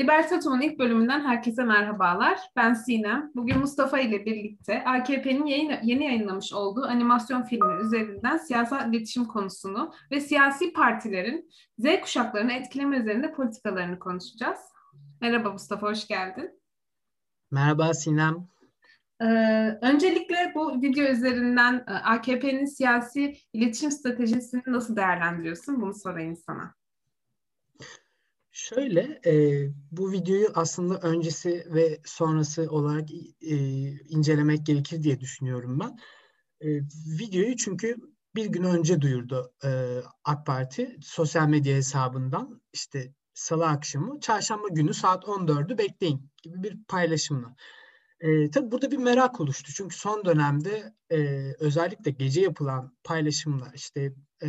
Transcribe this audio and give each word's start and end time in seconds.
Libertatom'un 0.00 0.60
ilk 0.60 0.78
bölümünden 0.78 1.20
herkese 1.20 1.64
merhabalar. 1.64 2.40
Ben 2.56 2.74
Sinem. 2.74 3.32
Bugün 3.34 3.58
Mustafa 3.58 3.98
ile 3.98 4.26
birlikte 4.26 4.84
AKP'nin 4.84 5.46
yayın, 5.46 5.72
yeni 5.82 6.04
yayınlamış 6.04 6.52
olduğu 6.52 6.84
animasyon 6.84 7.42
filmi 7.42 7.82
üzerinden 7.84 8.36
siyasal 8.36 8.94
iletişim 8.94 9.24
konusunu 9.24 9.92
ve 10.10 10.20
siyasi 10.20 10.72
partilerin 10.72 11.50
Z 11.78 12.00
kuşaklarını 12.02 12.52
etkileme 12.52 12.98
üzerinde 12.98 13.32
politikalarını 13.32 13.98
konuşacağız. 13.98 14.58
Merhaba 15.20 15.52
Mustafa, 15.52 15.86
hoş 15.86 16.06
geldin. 16.06 16.60
Merhaba 17.50 17.94
Sinem. 17.94 18.48
Ee, 19.20 19.78
öncelikle 19.82 20.52
bu 20.54 20.82
video 20.82 21.04
üzerinden 21.04 21.84
e, 21.88 21.92
AKP'nin 21.92 22.64
siyasi 22.64 23.36
iletişim 23.52 23.90
stratejisini 23.90 24.62
nasıl 24.66 24.96
değerlendiriyorsun? 24.96 25.80
Bunu 25.80 25.94
sorayım 25.94 26.36
sana. 26.36 26.79
Şöyle, 28.52 29.20
e, 29.26 29.32
bu 29.90 30.12
videoyu 30.12 30.48
aslında 30.54 30.98
öncesi 30.98 31.66
ve 31.74 32.00
sonrası 32.04 32.70
olarak 32.70 33.10
e, 33.40 33.56
incelemek 34.08 34.66
gerekir 34.66 35.02
diye 35.02 35.20
düşünüyorum 35.20 35.80
ben. 35.80 35.98
E, 36.60 36.68
videoyu 37.20 37.56
çünkü 37.56 37.96
bir 38.34 38.46
gün 38.46 38.62
önce 38.62 39.00
duyurdu 39.00 39.52
e, 39.64 39.68
AK 40.24 40.46
Parti 40.46 40.96
sosyal 41.02 41.48
medya 41.48 41.76
hesabından 41.76 42.62
işte 42.72 43.14
salı 43.34 43.66
akşamı, 43.66 44.20
çarşamba 44.20 44.68
günü 44.68 44.94
saat 44.94 45.24
14'ü 45.24 45.78
bekleyin 45.78 46.30
gibi 46.42 46.62
bir 46.62 46.84
paylaşımla. 46.88 47.56
E, 48.20 48.50
tabii 48.50 48.70
burada 48.70 48.90
bir 48.90 48.96
merak 48.98 49.40
oluştu. 49.40 49.72
Çünkü 49.76 49.96
son 49.96 50.24
dönemde 50.24 50.94
e, 51.10 51.18
özellikle 51.58 52.10
gece 52.10 52.40
yapılan 52.40 52.96
paylaşımlar 53.04 53.72
işte 53.74 54.12
e, 54.42 54.48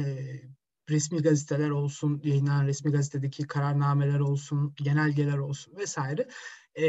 resmi 0.91 1.22
gazeteler 1.22 1.70
olsun, 1.70 2.22
yayınlanan 2.23 2.68
resmi 2.68 2.91
gazetedeki 2.91 3.48
kararnameler 3.48 4.20
olsun, 4.20 4.73
genelgeler 4.84 5.38
olsun 5.38 5.75
vesaire. 5.78 6.28
E, 6.75 6.84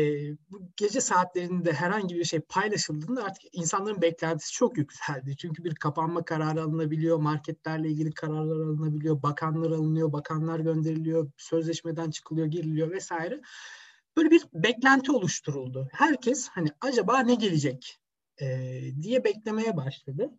bu 0.50 0.62
gece 0.76 1.00
saatlerinde 1.00 1.72
herhangi 1.72 2.14
bir 2.14 2.24
şey 2.24 2.40
paylaşıldığında 2.40 3.24
artık 3.24 3.42
insanların 3.52 4.02
beklentisi 4.02 4.52
çok 4.52 4.78
yükseldi. 4.78 5.36
Çünkü 5.36 5.64
bir 5.64 5.74
kapanma 5.74 6.24
kararı 6.24 6.62
alınabiliyor, 6.62 7.18
marketlerle 7.18 7.88
ilgili 7.88 8.10
kararlar 8.10 8.56
alınabiliyor, 8.56 9.22
bakanlar 9.22 9.70
alınıyor, 9.70 10.12
bakanlar 10.12 10.60
gönderiliyor, 10.60 11.30
sözleşmeden 11.36 12.10
çıkılıyor, 12.10 12.46
giriliyor 12.46 12.90
vesaire. 12.90 13.40
Böyle 14.16 14.30
bir 14.30 14.42
beklenti 14.54 15.12
oluşturuldu. 15.12 15.88
Herkes 15.92 16.48
hani 16.48 16.68
acaba 16.80 17.18
ne 17.18 17.34
gelecek 17.34 17.98
e, 18.40 18.46
diye 19.02 19.24
beklemeye 19.24 19.76
başladı. 19.76 20.30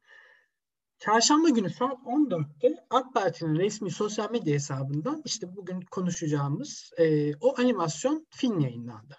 Çarşamba 1.06 1.50
günü 1.50 1.70
saat 1.70 1.98
14'te 2.06 2.76
AK 2.90 3.14
Parti'nin 3.14 3.56
resmi 3.56 3.92
sosyal 3.92 4.32
medya 4.32 4.54
hesabından 4.54 5.22
işte 5.26 5.56
bugün 5.56 5.82
konuşacağımız 5.82 6.92
e, 6.98 7.36
o 7.36 7.60
animasyon 7.60 8.28
film 8.30 8.60
yayınlandı. 8.60 9.18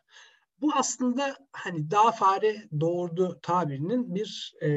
Bu 0.61 0.73
aslında 0.75 1.37
hani 1.53 1.91
daha 1.91 2.13
fare 2.13 2.69
doğurdu 2.81 3.39
tabirinin 3.43 4.15
bir 4.15 4.55
e, 4.63 4.69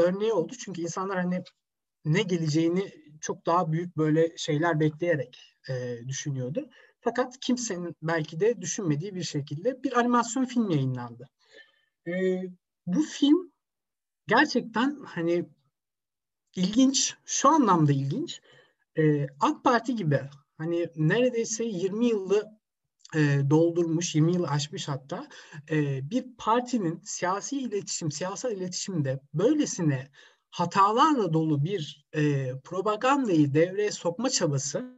örneği 0.00 0.32
oldu. 0.32 0.52
Çünkü 0.58 0.82
insanlar 0.82 1.16
hani 1.18 1.42
ne 2.04 2.22
geleceğini 2.22 2.90
çok 3.20 3.46
daha 3.46 3.72
büyük 3.72 3.96
böyle 3.96 4.36
şeyler 4.36 4.80
bekleyerek 4.80 5.56
e, 5.68 5.98
düşünüyordu. 6.08 6.70
Fakat 7.00 7.40
kimsenin 7.40 7.96
belki 8.02 8.40
de 8.40 8.60
düşünmediği 8.60 9.14
bir 9.14 9.24
şekilde 9.24 9.82
bir 9.82 9.98
animasyon 9.98 10.44
film 10.44 10.70
yayınlandı. 10.70 11.28
E, 12.06 12.42
bu 12.86 13.02
film 13.02 13.52
gerçekten 14.26 15.00
hani 15.04 15.55
ilginç, 16.56 17.14
şu 17.24 17.48
anlamda 17.48 17.92
ilginç. 17.92 18.40
E, 18.98 19.26
AK 19.40 19.64
Parti 19.64 19.96
gibi 19.96 20.20
hani 20.58 20.88
neredeyse 20.96 21.64
20 21.64 22.06
yılı 22.06 22.58
e, 23.14 23.50
doldurmuş, 23.50 24.14
20 24.14 24.34
yıl 24.34 24.44
aşmış 24.44 24.88
hatta 24.88 25.28
e, 25.70 26.10
bir 26.10 26.24
partinin 26.38 27.00
siyasi 27.04 27.60
iletişim, 27.60 28.12
siyasal 28.12 28.52
iletişimde 28.52 29.20
böylesine 29.34 30.10
hatalarla 30.50 31.32
dolu 31.32 31.64
bir 31.64 32.06
e, 32.12 32.52
propagandayı 32.64 33.54
devreye 33.54 33.90
sokma 33.90 34.30
çabası 34.30 34.96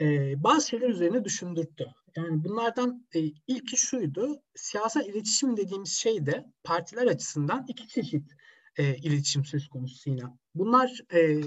e, 0.00 0.34
bazı 0.44 0.68
şeyler 0.68 0.88
üzerine 0.88 1.24
düşündürttü. 1.24 1.86
Yani 2.16 2.44
bunlardan 2.44 3.06
e, 3.14 3.20
ilki 3.46 3.76
şuydu, 3.76 4.42
siyasal 4.54 5.06
iletişim 5.06 5.56
dediğimiz 5.56 5.92
şey 5.92 6.26
de 6.26 6.46
partiler 6.64 7.06
açısından 7.06 7.64
iki 7.68 7.88
çeşit 7.88 8.32
e, 8.76 8.96
iletişim 8.96 9.44
söz 9.44 9.68
konusu 9.68 10.10
yine. 10.10 10.22
Bunlar 10.54 11.00
e, 11.14 11.40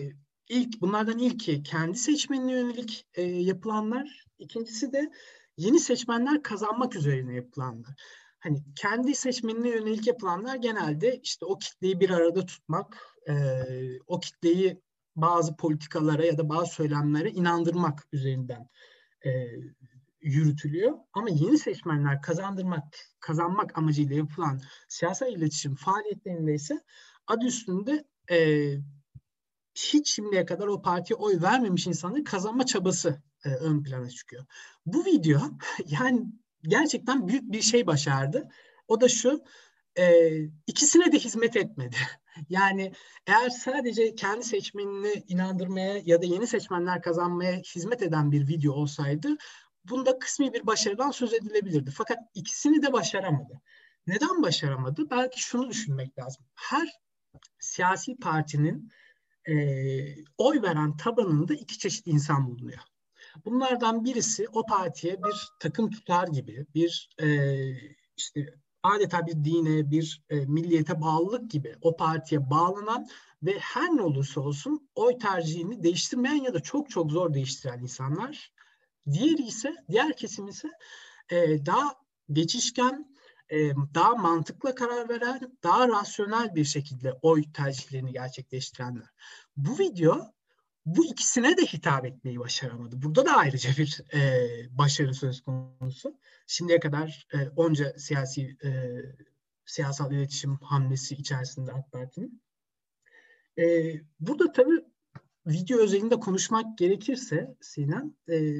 ilk 0.49 0.81
bunlardan 0.81 1.19
ilki 1.19 1.63
kendi 1.63 1.97
seçmenine 1.97 2.51
yönelik 2.51 3.05
e, 3.13 3.21
yapılanlar, 3.21 4.25
ikincisi 4.39 4.93
de 4.93 5.11
yeni 5.57 5.79
seçmenler 5.79 6.43
kazanmak 6.43 6.95
üzerine 6.95 7.35
yapılanlar. 7.35 7.95
Hani 8.39 8.63
kendi 8.75 9.15
seçmenine 9.15 9.69
yönelik 9.69 10.07
yapılanlar 10.07 10.55
genelde 10.55 11.19
işte 11.23 11.45
o 11.45 11.57
kitleyi 11.57 11.99
bir 11.99 12.09
arada 12.09 12.45
tutmak, 12.45 12.97
e, 13.29 13.33
o 14.07 14.19
kitleyi 14.19 14.81
bazı 15.15 15.55
politikalara 15.55 16.25
ya 16.25 16.37
da 16.37 16.49
bazı 16.49 16.73
söylemlere 16.73 17.31
inandırmak 17.31 18.03
üzerinden 18.11 18.69
e, 19.25 19.29
yürütülüyor. 20.21 20.97
Ama 21.13 21.29
yeni 21.29 21.57
seçmenler 21.57 22.21
kazandırmak, 22.21 22.83
kazanmak 23.19 23.77
amacıyla 23.77 24.15
yapılan 24.15 24.61
siyasal 24.87 25.31
iletişim 25.31 25.75
faaliyetlerinde 25.75 26.53
ise 26.53 26.81
adı 27.27 27.45
üstünde 27.45 28.05
e, 28.31 28.67
hiç 29.75 30.15
şimdiye 30.15 30.45
kadar 30.45 30.67
o 30.67 30.81
partiye 30.81 31.17
oy 31.17 31.41
vermemiş 31.41 31.87
insanların 31.87 32.23
kazanma 32.23 32.65
çabası 32.65 33.21
e, 33.45 33.49
ön 33.49 33.83
plana 33.83 34.09
çıkıyor. 34.09 34.45
Bu 34.85 35.05
video 35.05 35.41
yani 35.85 36.23
gerçekten 36.61 37.27
büyük 37.27 37.51
bir 37.51 37.61
şey 37.61 37.87
başardı. 37.87 38.49
O 38.87 39.01
da 39.01 39.09
şu, 39.09 39.43
e, 39.97 40.33
ikisine 40.67 41.11
de 41.11 41.19
hizmet 41.19 41.55
etmedi. 41.55 41.95
yani 42.49 42.93
eğer 43.27 43.49
sadece 43.49 44.15
kendi 44.15 44.43
seçmenini 44.43 45.23
inandırmaya 45.27 46.01
ya 46.05 46.21
da 46.21 46.25
yeni 46.25 46.47
seçmenler 46.47 47.01
kazanmaya 47.01 47.57
hizmet 47.57 48.01
eden 48.01 48.31
bir 48.31 48.47
video 48.47 48.73
olsaydı 48.73 49.37
bunda 49.89 50.19
kısmi 50.19 50.53
bir 50.53 50.67
başarıdan 50.67 51.11
söz 51.11 51.33
edilebilirdi. 51.33 51.91
Fakat 51.91 52.17
ikisini 52.33 52.81
de 52.83 52.93
başaramadı. 52.93 53.61
Neden 54.07 54.43
başaramadı? 54.43 55.09
Belki 55.09 55.41
şunu 55.41 55.69
düşünmek 55.69 56.19
lazım. 56.19 56.45
Her 56.55 56.89
siyasi 57.59 58.15
partinin 58.15 58.91
e, 59.45 59.55
oy 60.37 60.61
veren 60.61 60.97
tabanında 60.97 61.53
iki 61.53 61.77
çeşit 61.79 62.07
insan 62.07 62.47
bulunuyor. 62.47 62.79
Bunlardan 63.45 64.05
birisi 64.05 64.47
o 64.53 64.65
partiye 64.65 65.23
bir 65.23 65.49
takım 65.59 65.89
tutar 65.89 66.27
gibi, 66.27 66.65
bir 66.75 67.09
e, 67.21 67.27
işte 68.17 68.53
adeta 68.83 69.27
bir 69.27 69.33
dine, 69.33 69.91
bir 69.91 70.23
e, 70.29 70.45
milliyete 70.45 71.01
bağlılık 71.01 71.51
gibi 71.51 71.75
o 71.81 71.95
partiye 71.95 72.49
bağlanan 72.49 73.07
ve 73.43 73.59
her 73.59 73.89
ne 73.89 74.01
olursa 74.01 74.41
olsun 74.41 74.89
oy 74.95 75.17
tercihini 75.17 75.83
değiştirmeyen 75.83 76.43
ya 76.43 76.53
da 76.53 76.59
çok 76.59 76.89
çok 76.89 77.11
zor 77.11 77.33
değiştiren 77.33 77.79
insanlar. 77.79 78.53
Diğeri 79.11 79.41
ise, 79.41 79.75
diğer 79.91 80.17
kesim 80.17 80.47
ise 80.47 80.67
e, 81.29 81.65
daha 81.65 81.95
geçişken, 82.31 83.12
daha 83.93 84.15
mantıklı 84.15 84.75
karar 84.75 85.09
veren, 85.09 85.57
daha 85.63 85.87
rasyonel 85.87 86.55
bir 86.55 86.65
şekilde 86.65 87.13
oy 87.21 87.43
tercihlerini 87.53 88.13
gerçekleştirenler. 88.13 89.07
Bu 89.57 89.79
video 89.79 90.33
bu 90.85 91.05
ikisine 91.05 91.57
de 91.57 91.61
hitap 91.61 92.05
etmeyi 92.05 92.39
başaramadı. 92.39 93.01
Burada 93.01 93.25
da 93.25 93.35
ayrıca 93.35 93.69
bir 93.77 94.01
e, 94.13 94.47
başarı 94.71 95.13
söz 95.13 95.41
konusu. 95.41 96.17
Şimdiye 96.47 96.79
kadar 96.79 97.27
e, 97.33 97.49
onca 97.49 97.93
siyasi 97.97 98.57
e, 98.63 98.69
siyasal 99.65 100.11
iletişim 100.11 100.57
hamlesi 100.57 101.15
içerisinde 101.15 101.71
AK 101.71 101.91
Parti'nin. 101.91 102.41
E, 103.59 103.93
burada 104.19 104.51
tabii 104.51 104.85
video 105.47 105.79
özelinde 105.79 106.19
konuşmak 106.19 106.77
gerekirse 106.77 107.55
Sinan, 107.61 108.17
e, 108.29 108.53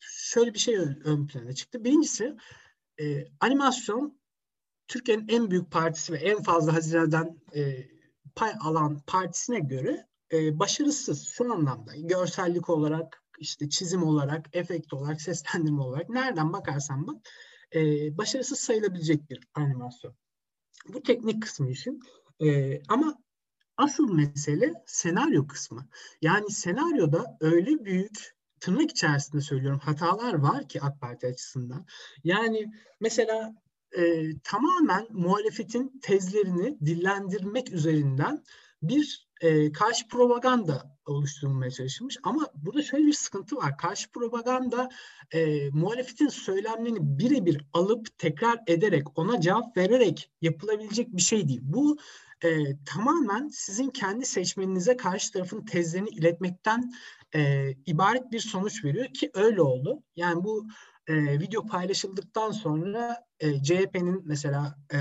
şöyle 0.00 0.54
bir 0.54 0.58
şey 0.58 0.76
ön, 0.76 1.00
ön 1.04 1.26
plana 1.26 1.52
çıktı. 1.52 1.84
Birincisi 1.84 2.36
e, 3.00 3.24
animasyon 3.40 4.18
Türkiye'nin 4.88 5.28
en 5.28 5.50
büyük 5.50 5.70
partisi 5.70 6.12
ve 6.12 6.16
en 6.16 6.42
fazla 6.42 6.74
hazineden 6.74 7.40
e, 7.54 7.88
pay 8.34 8.52
alan 8.60 9.00
partisine 9.06 9.60
göre 9.60 10.06
e, 10.32 10.58
başarısız 10.58 11.28
şu 11.28 11.52
anlamda. 11.52 11.92
Görsellik 11.96 12.70
olarak, 12.70 13.22
işte 13.38 13.68
çizim 13.68 14.02
olarak, 14.02 14.46
efekt 14.52 14.92
olarak, 14.92 15.22
seslendirme 15.22 15.82
olarak 15.82 16.08
nereden 16.08 16.52
bakarsan 16.52 17.06
bak 17.06 17.16
e, 17.74 17.80
başarısız 18.18 18.58
sayılabilecek 18.58 19.30
bir 19.30 19.40
animasyon. 19.54 20.14
Bu 20.88 21.02
teknik 21.02 21.42
kısmı 21.42 21.70
işin. 21.70 22.00
E, 22.40 22.80
ama 22.88 23.18
asıl 23.76 24.12
mesele 24.12 24.72
senaryo 24.86 25.46
kısmı. 25.46 25.88
Yani 26.22 26.50
senaryoda 26.50 27.36
öyle 27.40 27.84
büyük 27.84 28.36
tırnak 28.60 28.90
içerisinde 28.90 29.42
söylüyorum 29.42 29.78
hatalar 29.78 30.34
var 30.34 30.68
ki 30.68 30.82
AK 30.82 31.00
Parti 31.00 31.26
açısından. 31.26 31.86
Yani 32.24 32.72
mesela 33.00 33.54
e, 33.98 34.24
tamamen 34.44 35.06
muhalefetin 35.10 36.00
tezlerini 36.02 36.78
dillendirmek 36.80 37.72
üzerinden 37.72 38.42
bir 38.82 39.28
e, 39.40 39.72
karşı 39.72 40.08
propaganda 40.08 40.96
oluşturulmaya 41.06 41.70
çalışılmış. 41.70 42.18
Ama 42.22 42.48
burada 42.54 42.82
şöyle 42.82 43.06
bir 43.06 43.12
sıkıntı 43.12 43.56
var. 43.56 43.78
Karşı 43.78 44.10
propaganda 44.10 44.88
e, 45.30 45.70
muhalefetin 45.70 46.28
söylemlerini 46.28 46.98
birebir 47.00 47.66
alıp 47.72 48.18
tekrar 48.18 48.58
ederek, 48.66 49.18
ona 49.18 49.40
cevap 49.40 49.76
vererek 49.76 50.30
yapılabilecek 50.42 51.16
bir 51.16 51.22
şey 51.22 51.48
değil. 51.48 51.60
Bu 51.62 51.96
e, 52.44 52.76
tamamen 52.84 53.48
sizin 53.48 53.90
kendi 53.90 54.26
seçmeninize 54.26 54.96
karşı 54.96 55.32
tarafın 55.32 55.64
tezlerini 55.64 56.08
iletmekten 56.08 56.92
e, 57.34 57.70
ibaret 57.86 58.32
bir 58.32 58.40
sonuç 58.40 58.84
veriyor 58.84 59.06
ki 59.06 59.30
öyle 59.34 59.62
oldu. 59.62 60.02
Yani 60.16 60.44
bu 60.44 60.66
e, 61.08 61.14
video 61.40 61.66
paylaşıldıktan 61.66 62.50
sonra 62.50 63.26
e, 63.40 63.62
CHP'nin 63.62 64.22
mesela 64.24 64.78
e, 64.92 64.98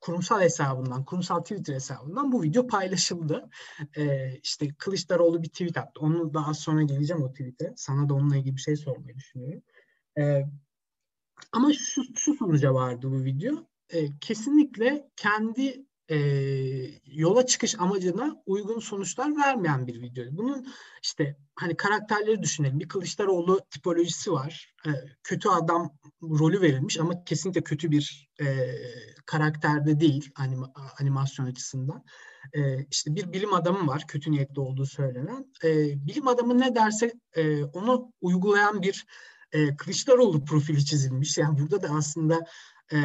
kurumsal 0.00 0.40
hesabından, 0.40 1.04
kurumsal 1.04 1.40
Twitter 1.40 1.74
hesabından 1.74 2.32
bu 2.32 2.42
video 2.42 2.66
paylaşıldı. 2.66 3.50
Ee, 3.96 4.38
işte 4.42 4.68
Kılıçdaroğlu 4.78 5.42
bir 5.42 5.48
tweet 5.48 5.76
attı. 5.76 6.00
Onu 6.00 6.34
daha 6.34 6.54
sonra 6.54 6.82
geleceğim 6.82 7.22
o 7.22 7.32
tweet'e. 7.32 7.72
Sana 7.76 8.08
da 8.08 8.14
onunla 8.14 8.36
ilgili 8.36 8.56
bir 8.56 8.60
şey 8.60 8.76
sormayı 8.76 9.16
düşünüyorum. 9.16 9.62
Ee, 10.18 10.42
ama 11.52 11.72
şu, 11.72 12.02
şu 12.16 12.34
sonuca 12.34 12.74
vardı 12.74 13.10
bu 13.10 13.24
video. 13.24 13.66
Ee, 13.90 14.18
kesinlikle 14.20 15.10
kendi 15.16 15.86
e, 16.10 16.16
yola 17.06 17.46
çıkış 17.46 17.74
amacına 17.78 18.42
uygun 18.46 18.78
sonuçlar 18.78 19.36
vermeyen 19.36 19.86
bir 19.86 20.02
video. 20.02 20.24
Bunun 20.30 20.66
işte 21.02 21.36
hani 21.54 21.76
karakterleri 21.76 22.42
düşünelim. 22.42 22.80
Bir 22.80 22.88
Kılıçdaroğlu 22.88 23.60
tipolojisi 23.70 24.32
var. 24.32 24.74
E, 24.86 24.90
kötü 25.22 25.48
adam 25.48 25.98
rolü 26.22 26.60
verilmiş 26.60 26.98
ama 26.98 27.24
kesinlikle 27.24 27.62
kötü 27.62 27.90
bir 27.90 28.30
e, 28.40 28.46
karakterde 29.26 30.00
değil 30.00 30.30
anima, 30.36 30.72
animasyon 31.00 31.46
açısından. 31.46 32.04
E, 32.52 32.86
işte 32.90 33.14
bir 33.14 33.32
bilim 33.32 33.54
adamı 33.54 33.86
var 33.86 34.04
kötü 34.08 34.30
niyetli 34.30 34.60
olduğu 34.60 34.86
söylenen. 34.86 35.52
E, 35.64 35.70
bilim 36.06 36.28
adamı 36.28 36.58
ne 36.58 36.74
derse 36.74 37.12
e, 37.36 37.64
onu 37.64 38.12
uygulayan 38.20 38.82
bir 38.82 39.06
e, 39.52 39.76
Kılıçdaroğlu 39.76 40.44
profili 40.44 40.84
çizilmiş. 40.84 41.38
Yani 41.38 41.58
burada 41.58 41.82
da 41.82 41.88
aslında 41.88 42.40
e, 42.92 42.98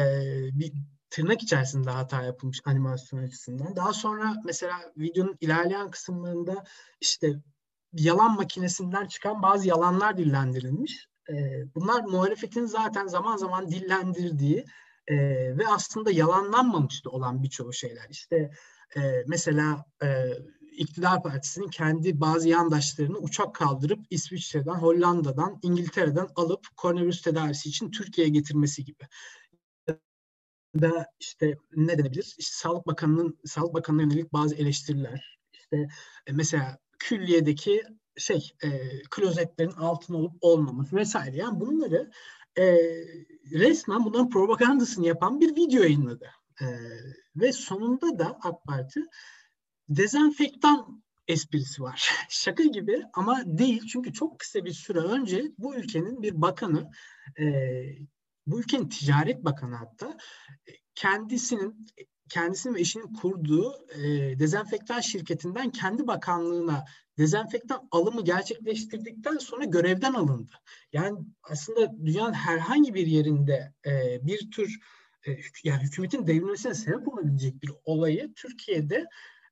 bir 0.52 0.72
tırnak 1.10 1.42
içerisinde 1.42 1.90
hata 1.90 2.22
yapılmış 2.22 2.60
animasyon 2.64 3.22
açısından. 3.22 3.76
Daha 3.76 3.92
sonra 3.92 4.34
mesela 4.44 4.92
videonun 4.96 5.36
ilerleyen 5.40 5.90
kısımlarında 5.90 6.64
işte 7.00 7.32
yalan 7.92 8.36
makinesinden 8.36 9.06
çıkan 9.06 9.42
bazı 9.42 9.68
yalanlar 9.68 10.16
dillendirilmiş. 10.16 11.08
E, 11.30 11.34
bunlar 11.74 12.00
muhalefetin 12.00 12.66
zaten 12.66 13.06
zaman 13.06 13.36
zaman 13.36 13.68
dillendirdiği 13.68 14.64
e, 15.06 15.16
ve 15.58 15.68
aslında 15.68 16.10
yalanlanmamış 16.10 17.04
da 17.04 17.10
olan 17.10 17.42
birçoğu 17.42 17.72
şeyler. 17.72 18.06
İşte 18.10 18.50
e, 18.96 19.24
mesela 19.26 19.84
e, 20.02 20.08
iktidar 20.76 21.22
partisinin 21.22 21.68
kendi 21.68 22.20
bazı 22.20 22.48
yandaşlarını 22.48 23.18
uçak 23.18 23.54
kaldırıp 23.54 24.00
İsviçre'den, 24.10 24.74
Hollanda'dan, 24.74 25.58
İngiltere'den 25.62 26.28
alıp 26.36 26.66
koronavirüs 26.76 27.22
tedavisi 27.22 27.68
için 27.68 27.90
Türkiye'ye 27.90 28.32
getirmesi 28.32 28.84
gibi 28.84 29.04
da 30.82 31.06
işte 31.20 31.58
ne 31.76 31.98
denebilir? 31.98 32.34
İşte 32.38 32.56
Sağlık 32.56 32.86
Bakanı'nın 32.86 33.38
Sağlık 33.44 33.74
Bakanı'na 33.74 34.02
yönelik 34.02 34.32
bazı 34.32 34.54
eleştiriler. 34.54 35.38
İşte 35.52 35.88
e, 36.26 36.32
mesela 36.32 36.78
külliyedeki 36.98 37.82
şey 38.16 38.50
e, 38.62 38.68
klozetlerin 39.10 39.70
altın 39.70 40.14
olup 40.14 40.32
olmaması 40.40 40.96
vesaire. 40.96 41.36
Yani 41.36 41.60
bunları 41.60 42.10
e, 42.58 42.78
resmen 43.52 44.04
bunların 44.04 44.30
propagandasını 44.30 45.06
yapan 45.06 45.40
bir 45.40 45.56
video 45.56 45.82
yayınladı. 45.82 46.30
E, 46.60 46.66
ve 47.36 47.52
sonunda 47.52 48.18
da 48.18 48.38
AK 48.42 48.64
Parti 48.64 49.00
dezenfektan 49.88 51.02
esprisi 51.28 51.82
var. 51.82 52.10
Şaka 52.28 52.62
gibi 52.62 53.02
ama 53.12 53.42
değil 53.46 53.86
çünkü 53.86 54.12
çok 54.12 54.38
kısa 54.38 54.64
bir 54.64 54.72
süre 54.72 54.98
önce 54.98 55.44
bu 55.58 55.76
ülkenin 55.76 56.22
bir 56.22 56.42
bakanı 56.42 56.90
e, 57.38 57.44
bu 58.46 58.60
ülkenin 58.60 58.88
ticaret 58.88 59.44
bakanı 59.44 59.74
hatta 59.74 60.16
e, 60.66 60.72
kendisinin 60.94 61.86
kendisinin 62.28 62.74
ve 62.74 62.80
eşinin 62.80 63.12
kurduğu 63.12 63.86
e, 63.94 64.38
dezenfektan 64.38 65.00
şirketinden 65.00 65.70
kendi 65.70 66.06
bakanlığına 66.06 66.84
dezenfektan 67.18 67.88
alımı 67.90 68.24
gerçekleştirdikten 68.24 69.38
sonra 69.38 69.64
görevden 69.64 70.12
alındı. 70.14 70.52
Yani 70.92 71.18
aslında 71.42 72.06
dünyanın 72.06 72.32
herhangi 72.32 72.94
bir 72.94 73.06
yerinde 73.06 73.72
e, 73.86 74.18
bir 74.26 74.50
tür 74.50 74.78
e, 75.26 75.30
yani 75.64 75.82
hükümetin 75.82 76.26
devrilmesine 76.26 76.74
sebep 76.74 77.08
olabilecek 77.08 77.62
bir 77.62 77.70
olayı 77.84 78.34
Türkiye'de 78.34 79.06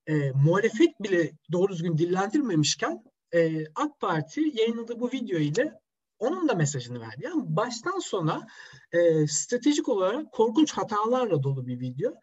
e, 0.06 0.30
muhalefet 0.30 1.02
bile 1.02 1.32
doğru 1.52 1.72
düzgün 1.72 1.98
dillendirmemişken 1.98 3.04
e, 3.34 3.64
AK 3.74 4.00
Parti 4.00 4.40
yayınladığı 4.54 5.00
bu 5.00 5.12
video 5.12 5.38
ile 5.38 5.72
onun 6.24 6.48
da 6.48 6.54
mesajını 6.54 7.00
verdi. 7.00 7.24
Yani 7.24 7.42
baştan 7.46 7.98
sona 7.98 8.46
e, 8.92 9.26
stratejik 9.26 9.88
olarak 9.88 10.32
korkunç 10.32 10.72
hatalarla 10.72 11.42
dolu 11.42 11.66
bir 11.66 11.80
video 11.80 12.14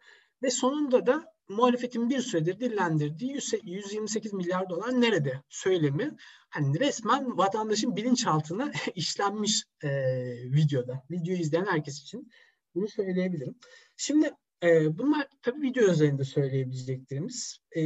ve 0.42 0.50
sonunda 0.50 1.06
da 1.06 1.32
muhalefetin 1.48 2.10
bir 2.10 2.20
süredir 2.20 2.60
dillendirdiği 2.60 3.38
128 3.62 4.32
milyar 4.32 4.70
dolar 4.70 5.00
nerede 5.00 5.42
söylemi 5.48 6.16
hani 6.50 6.80
resmen 6.80 7.38
vatandaşın 7.38 7.96
bilinçaltına 7.96 8.72
işlenmiş 8.94 9.64
e, 9.82 9.88
videoda. 10.44 11.02
Videoyu 11.10 11.40
izleyen 11.40 11.66
herkes 11.66 12.02
için 12.02 12.30
bunu 12.74 12.88
söyleyebilirim. 12.88 13.54
Şimdi 13.96 14.32
e, 14.62 14.98
bunlar 14.98 15.26
tabii 15.42 15.62
video 15.62 15.92
üzerinde 15.92 16.24
söyleyebileceklerimiz. 16.24 17.58
E, 17.76 17.80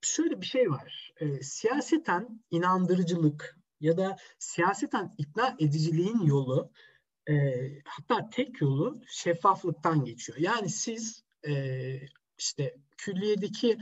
şöyle 0.00 0.40
bir 0.40 0.46
şey 0.46 0.70
var. 0.70 1.12
E, 1.20 1.42
siyaseten 1.42 2.44
inandırıcılık, 2.50 3.58
ya 3.80 3.96
da 3.96 4.16
siyaseten 4.38 5.14
ikna 5.18 5.56
ediciliğin 5.58 6.20
yolu 6.20 6.70
e, 7.28 7.34
hatta 7.84 8.30
tek 8.30 8.60
yolu 8.60 9.00
şeffaflıktan 9.08 10.04
geçiyor. 10.04 10.38
Yani 10.38 10.68
siz 10.68 11.24
e, 11.48 11.52
işte 12.38 12.76
külliyedeki 12.96 13.78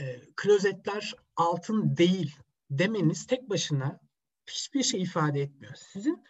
e, 0.00 0.20
klozetler 0.36 1.14
altın 1.36 1.96
değil 1.96 2.36
demeniz 2.70 3.26
tek 3.26 3.50
başına 3.50 4.00
hiçbir 4.46 4.82
şey 4.82 5.02
ifade 5.02 5.40
etmiyor. 5.40 5.74
Sizin 5.74 6.24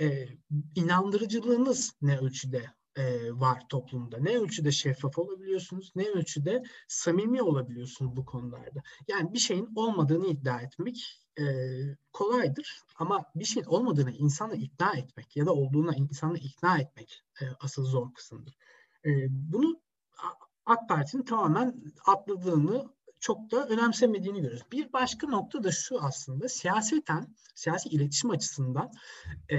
e, 0.00 0.28
inandırıcılığınız 0.74 1.92
ne 2.02 2.18
ölçüde 2.18 2.64
e, 2.96 3.32
var 3.32 3.68
toplumda. 3.68 4.18
Ne 4.18 4.38
ölçüde 4.38 4.72
şeffaf 4.72 5.18
olabiliyorsunuz, 5.18 5.92
ne 5.96 6.08
ölçüde 6.08 6.62
samimi 6.88 7.42
olabiliyorsunuz 7.42 8.16
bu 8.16 8.24
konularda. 8.24 8.82
Yani 9.08 9.32
bir 9.32 9.38
şeyin 9.38 9.68
olmadığını 9.76 10.26
iddia 10.26 10.60
etmek 10.60 11.21
e, 11.38 11.44
kolaydır 12.12 12.82
ama 12.98 13.24
bir 13.34 13.44
şeyin 13.44 13.66
olmadığını 13.66 14.10
insanı 14.10 14.56
ikna 14.56 14.92
etmek 14.96 15.36
ya 15.36 15.46
da 15.46 15.52
olduğuna 15.52 15.94
insanı 15.94 16.38
ikna 16.38 16.78
etmek 16.78 17.22
e, 17.40 17.44
asıl 17.60 17.84
zor 17.84 18.14
kısımdır. 18.14 18.56
E, 19.04 19.10
bunu 19.30 19.80
AK 20.66 20.88
Parti'nin 20.88 21.22
tamamen 21.22 21.82
atladığını 22.06 22.88
çok 23.20 23.50
da 23.50 23.68
önemsemediğini 23.68 24.40
görüyoruz. 24.40 24.66
Bir 24.72 24.92
başka 24.92 25.26
nokta 25.26 25.64
da 25.64 25.72
şu 25.72 26.02
aslında 26.02 26.48
siyaseten, 26.48 27.36
siyasi 27.54 27.88
iletişim 27.88 28.30
açısından 28.30 28.90
e, 29.50 29.58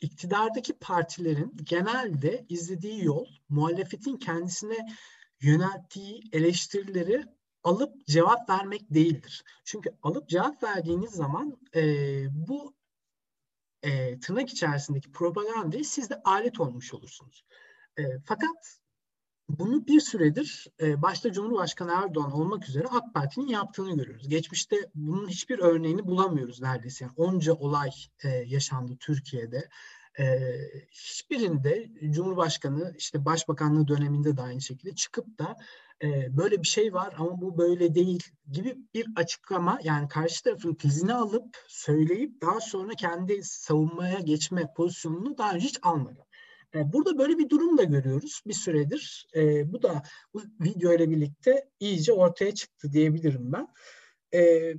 iktidardaki 0.00 0.72
partilerin 0.72 1.56
genelde 1.62 2.46
izlediği 2.48 3.04
yol 3.04 3.26
muhalefetin 3.48 4.16
kendisine 4.16 4.88
yönelttiği 5.40 6.22
eleştirileri 6.32 7.24
alıp 7.64 8.06
cevap 8.06 8.50
vermek 8.50 8.94
değildir. 8.94 9.44
Çünkü 9.64 9.90
alıp 10.02 10.28
cevap 10.28 10.62
verdiğiniz 10.62 11.10
zaman 11.10 11.58
e, 11.74 11.82
bu 12.48 12.74
e, 13.82 14.20
tırnak 14.20 14.50
içerisindeki 14.50 15.12
propagandayı 15.12 15.84
siz 15.84 16.10
de 16.10 16.20
alet 16.24 16.60
olmuş 16.60 16.94
olursunuz. 16.94 17.44
E, 17.98 18.02
fakat 18.24 18.78
bunu 19.48 19.86
bir 19.86 20.00
süredir 20.00 20.66
e, 20.80 21.02
başta 21.02 21.32
Cumhurbaşkanı 21.32 21.92
Erdoğan 21.92 22.32
olmak 22.32 22.68
üzere 22.68 22.86
AK 22.90 23.14
Parti'nin 23.14 23.46
yaptığını 23.46 23.96
görüyoruz. 23.96 24.28
Geçmişte 24.28 24.76
bunun 24.94 25.28
hiçbir 25.28 25.58
örneğini 25.58 26.06
bulamıyoruz 26.06 26.60
neredeyse. 26.60 27.04
Yani 27.04 27.14
onca 27.16 27.54
olay 27.54 27.90
e, 28.24 28.28
yaşandı 28.28 28.96
Türkiye'de. 29.00 29.68
E, 30.18 30.24
hiçbirinde 30.90 31.88
Cumhurbaşkanı 32.10 32.94
işte 32.98 33.24
Başbakanlığı 33.24 33.88
döneminde 33.88 34.36
de 34.36 34.42
aynı 34.42 34.60
şekilde 34.60 34.94
çıkıp 34.94 35.38
da 35.38 35.56
e, 36.02 36.36
böyle 36.36 36.62
bir 36.62 36.66
şey 36.66 36.94
var 36.94 37.14
ama 37.18 37.40
bu 37.40 37.58
böyle 37.58 37.94
değil 37.94 38.22
gibi 38.50 38.76
bir 38.94 39.06
açıklama 39.16 39.78
yani 39.82 40.08
karşı 40.08 40.42
tarafın 40.42 40.74
tezini 40.74 41.14
alıp 41.14 41.56
söyleyip 41.68 42.42
daha 42.42 42.60
sonra 42.60 42.94
kendi 42.94 43.42
savunmaya 43.42 44.18
geçme 44.18 44.72
pozisyonunu 44.76 45.38
daha 45.38 45.52
önce 45.52 45.66
hiç 45.66 45.78
almadı. 45.82 46.26
E, 46.74 46.92
burada 46.92 47.18
böyle 47.18 47.38
bir 47.38 47.48
durum 47.48 47.78
da 47.78 47.82
görüyoruz 47.84 48.42
bir 48.46 48.52
süredir. 48.52 49.26
E, 49.36 49.72
bu 49.72 49.82
da 49.82 50.02
bu 50.34 50.42
video 50.60 50.92
ile 50.92 51.10
birlikte 51.10 51.68
iyice 51.80 52.12
ortaya 52.12 52.54
çıktı 52.54 52.92
diyebilirim 52.92 53.52
ben. 53.52 53.68
E, 54.34 54.72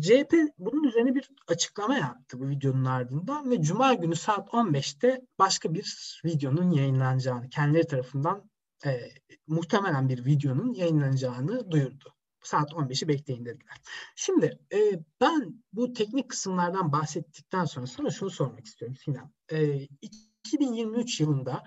CHP 0.00 0.34
bunun 0.58 0.84
üzerine 0.84 1.14
bir 1.14 1.30
açıklama 1.48 1.98
yaptı 1.98 2.40
bu 2.40 2.48
videonun 2.48 2.84
ardından 2.84 3.50
ve 3.50 3.62
Cuma 3.62 3.94
günü 3.94 4.16
saat 4.16 4.48
15'te 4.48 5.20
başka 5.38 5.74
bir 5.74 6.20
videonun 6.24 6.70
yayınlanacağını 6.70 7.50
kendileri 7.50 7.86
tarafından 7.86 8.50
e, 8.86 9.00
muhtemelen 9.46 10.08
bir 10.08 10.24
videonun 10.24 10.74
yayınlanacağını 10.74 11.70
duyurdu. 11.70 12.14
Saat 12.42 12.72
15'i 12.72 13.08
bekleyin 13.08 13.44
dediler. 13.44 13.76
Şimdi 14.16 14.58
e, 14.72 14.78
ben 15.20 15.64
bu 15.72 15.92
teknik 15.92 16.30
kısımlardan 16.30 16.92
bahsettikten 16.92 17.64
sonra 17.64 17.86
sana 17.86 18.10
şunu 18.10 18.30
sormak 18.30 18.66
istiyorum 18.66 18.96
Sinan. 18.96 19.32
E, 19.52 19.80
2023 20.02 21.20
yılında 21.20 21.64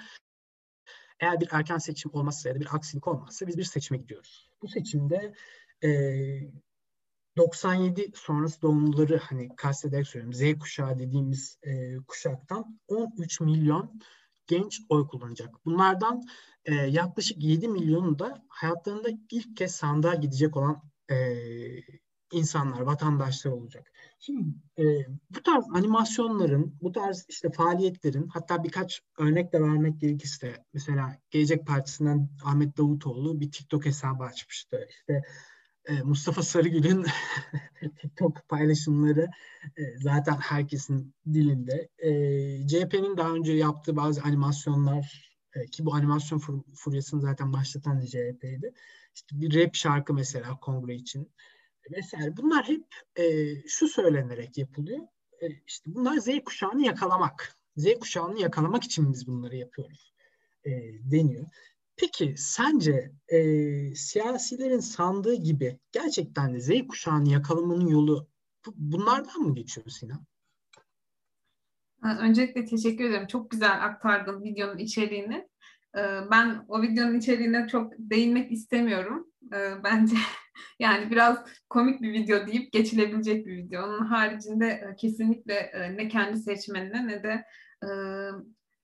eğer 1.20 1.42
bir 1.42 1.48
erken 1.51 1.78
seçim 1.78 2.12
olmazsa 2.13 2.50
ya 2.50 2.56
da 2.56 2.60
bir 2.60 2.75
aksilik 2.75 3.08
olmazsa 3.08 3.48
biz 3.48 3.58
bir 3.58 3.63
seçime 3.63 3.98
gidiyoruz. 3.98 4.50
Bu 4.62 4.68
seçimde 4.68 5.34
e, 5.84 5.90
97 7.38 8.12
sonrası 8.16 8.62
doğumluları 8.62 9.18
hani 9.18 9.56
kastederek 9.56 10.08
söylüyorum 10.08 10.34
Z 10.34 10.60
kuşağı 10.60 11.00
dediğimiz 11.00 11.58
e, 11.64 11.98
kuşaktan 12.08 12.80
13 12.88 13.40
milyon 13.40 14.02
genç 14.48 14.82
oy 14.90 15.08
kullanacak. 15.08 15.66
Bunlardan 15.66 16.22
e, 16.66 16.74
yaklaşık 16.76 17.44
7 17.44 17.68
milyonu 17.68 18.20
da 18.20 18.46
hayatlarında 18.50 19.10
ilk 19.32 19.58
kez 19.58 19.76
sandığa 19.76 20.16
gidecek 20.16 20.58
olan 20.58 20.82
e, 21.12 21.16
insanlar, 22.32 22.82
vatandaşlar 22.82 23.52
olacak. 23.52 23.92
Şimdi 24.20 24.50
e, 24.78 24.84
bu 25.30 25.44
tarz 25.44 25.66
animasyonların, 25.74 26.78
bu 26.82 26.92
tarz 26.92 27.26
işte 27.30 27.52
faaliyetlerin 27.52 28.28
hatta 28.28 28.64
birkaç 28.64 29.02
örnek 29.18 29.54
de 29.54 29.62
vermek 29.62 30.02
gerekirse 30.02 30.66
mesela 30.74 31.18
Gelecek 31.30 31.68
Partisi'nden 31.68 32.30
Ahmet 32.46 32.78
Davutoğlu 32.78 33.40
bir 33.40 33.52
TikTok 33.52 33.86
hesabı 33.86 34.24
açmıştı. 34.24 34.88
İşte 34.90 35.22
Mustafa 36.03 36.43
Sarıgül'ün 36.43 37.05
TikTok 38.01 38.50
paylaşımları 38.50 39.27
e, 39.77 39.98
zaten 39.98 40.33
herkesin 40.33 41.15
dilinde. 41.33 41.89
E, 41.98 42.12
CHP'nin 42.67 43.17
daha 43.17 43.33
önce 43.33 43.53
yaptığı 43.53 43.95
bazı 43.95 44.21
animasyonlar 44.21 45.31
e, 45.53 45.65
ki 45.65 45.86
bu 45.86 45.93
animasyon 45.95 46.39
fur 46.39 46.60
furyasını 46.75 47.21
zaten 47.21 47.53
başlatan 47.53 48.05
CHP'ydi. 48.05 48.74
İşte 49.15 49.41
bir 49.41 49.55
rap 49.55 49.75
şarkı 49.75 50.13
mesela 50.13 50.60
kongre 50.60 50.95
için 50.95 51.31
vesaire. 51.91 52.38
Bunlar 52.38 52.67
hep 52.67 52.86
e, 53.15 53.55
şu 53.67 53.88
söylenerek 53.88 54.57
yapılıyor. 54.57 55.07
İşte 55.67 55.95
bunlar 55.95 56.17
Z 56.17 56.27
kuşağını 56.45 56.86
yakalamak. 56.86 57.55
Z 57.77 57.86
kuşağını 58.00 58.39
yakalamak 58.39 58.83
için 58.83 59.13
biz 59.13 59.27
bunları 59.27 59.55
yapıyoruz 59.55 60.13
deniyor. 61.03 61.45
Peki 62.01 62.34
sence 62.38 63.12
e, 63.27 63.39
siyasilerin 63.96 64.79
sandığı 64.79 65.36
gibi 65.36 65.79
gerçekten 65.91 66.53
de 66.53 66.60
Z 66.60 66.88
kuşağını 66.88 67.29
yakalamanın 67.29 67.88
yolu 67.88 68.27
bunlardan 68.75 69.41
mı 69.41 69.55
geçiyor 69.55 69.88
Sinan? 69.89 70.25
Öncelikle 72.03 72.65
teşekkür 72.65 73.03
ederim. 73.03 73.27
Çok 73.27 73.51
güzel 73.51 73.86
aktardın 73.86 74.43
videonun 74.43 74.77
içeriğini. 74.77 75.48
Ben 76.31 76.65
o 76.67 76.81
videonun 76.81 77.20
içeriğine 77.20 77.67
çok 77.67 77.93
değinmek 77.98 78.51
istemiyorum. 78.51 79.27
Bence 79.84 80.15
yani 80.79 81.12
biraz 81.12 81.38
komik 81.70 82.01
bir 82.01 82.13
video 82.13 82.48
deyip 82.48 82.72
geçilebilecek 82.72 83.46
bir 83.46 83.58
video. 83.58 83.84
Onun 83.84 84.05
haricinde 84.05 84.96
kesinlikle 84.98 85.72
ne 85.98 86.08
kendi 86.08 86.38
seçmenine 86.38 87.08
ne 87.08 87.24
de 87.24 87.46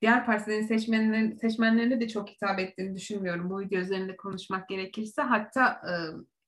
diğer 0.02 0.26
partilerin 0.26 0.68
seçmenlerine, 0.68 1.36
seçmenlerine 1.36 2.02
de 2.02 2.08
çok 2.08 2.30
hitap 2.30 2.60
ettiğini 2.60 2.96
düşünmüyorum 2.96 3.50
bu 3.50 3.60
video 3.60 3.80
üzerinde 3.80 4.16
konuşmak 4.16 4.70
gerekirse. 4.70 5.22
Hatta 5.22 5.82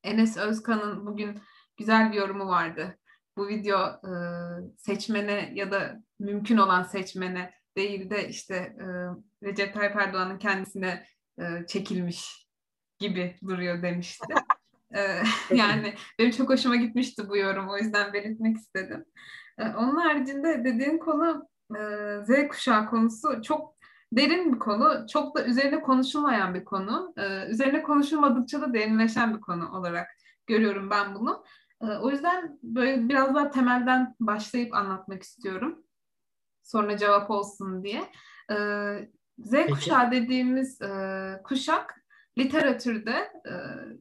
Enes 0.03 0.38
Özkan'ın 0.38 1.06
bugün 1.06 1.39
güzel 1.77 2.12
bir 2.12 2.18
yorumu 2.18 2.48
vardı. 2.48 2.98
Bu 3.38 3.48
video 3.48 4.01
seçmene 4.77 5.51
ya 5.56 5.72
da 5.72 6.03
mümkün 6.20 6.58
olan 6.58 6.84
seçmene 6.84 7.53
değil 7.77 8.10
de 8.10 8.29
işte 8.29 8.56
e, 8.56 8.86
Recep 9.48 9.74
Tayyip 9.74 9.96
Erdoğan'ın 9.96 10.38
kendisine 10.38 11.06
e, 11.39 11.44
çekilmiş 11.68 12.48
gibi 13.00 13.36
duruyor 13.48 13.82
demişti. 13.82 14.34
e, 14.96 15.01
yani 15.56 15.94
benim 16.20 16.32
çok 16.32 16.50
hoşuma 16.50 16.75
gitmişti 16.75 17.29
bu 17.29 17.38
yorum 17.38 17.70
o 17.70 17.77
yüzden 17.77 18.13
belirtmek 18.13 18.58
istedim. 18.58 19.06
E, 19.58 19.63
onun 19.63 19.96
haricinde 19.96 20.63
dediğin 20.63 20.98
konu 20.98 21.49
e, 21.49 21.49
Z 22.23 22.47
kuşağı 22.49 22.89
konusu 22.89 23.41
çok 23.41 23.75
derin 24.13 24.53
bir 24.53 24.59
konu. 24.59 25.07
Çok 25.07 25.35
da 25.35 25.45
üzerine 25.45 25.81
konuşulmayan 25.81 26.53
bir 26.53 26.65
konu. 26.65 27.13
E, 27.17 27.45
üzerine 27.45 27.83
konuşulmadıkça 27.83 28.61
da 28.61 28.73
derinleşen 28.73 29.35
bir 29.35 29.41
konu 29.41 29.77
olarak 29.77 30.07
görüyorum 30.47 30.89
ben 30.89 31.15
bunu. 31.15 31.43
E, 31.81 31.85
o 31.85 32.09
yüzden 32.09 32.59
böyle 32.63 33.09
biraz 33.09 33.35
daha 33.35 33.49
temelden 33.51 34.15
başlayıp 34.19 34.73
anlatmak 34.73 35.23
istiyorum 35.23 35.83
sonra 36.63 36.97
cevap 36.97 37.31
olsun 37.31 37.83
diye. 37.83 38.01
Z 39.39 39.51
Peki. 39.51 39.73
kuşağı 39.73 40.11
dediğimiz 40.11 40.81
e, 40.81 41.41
kuşak 41.43 41.95
literatürde 42.38 43.31
e, 43.45 43.53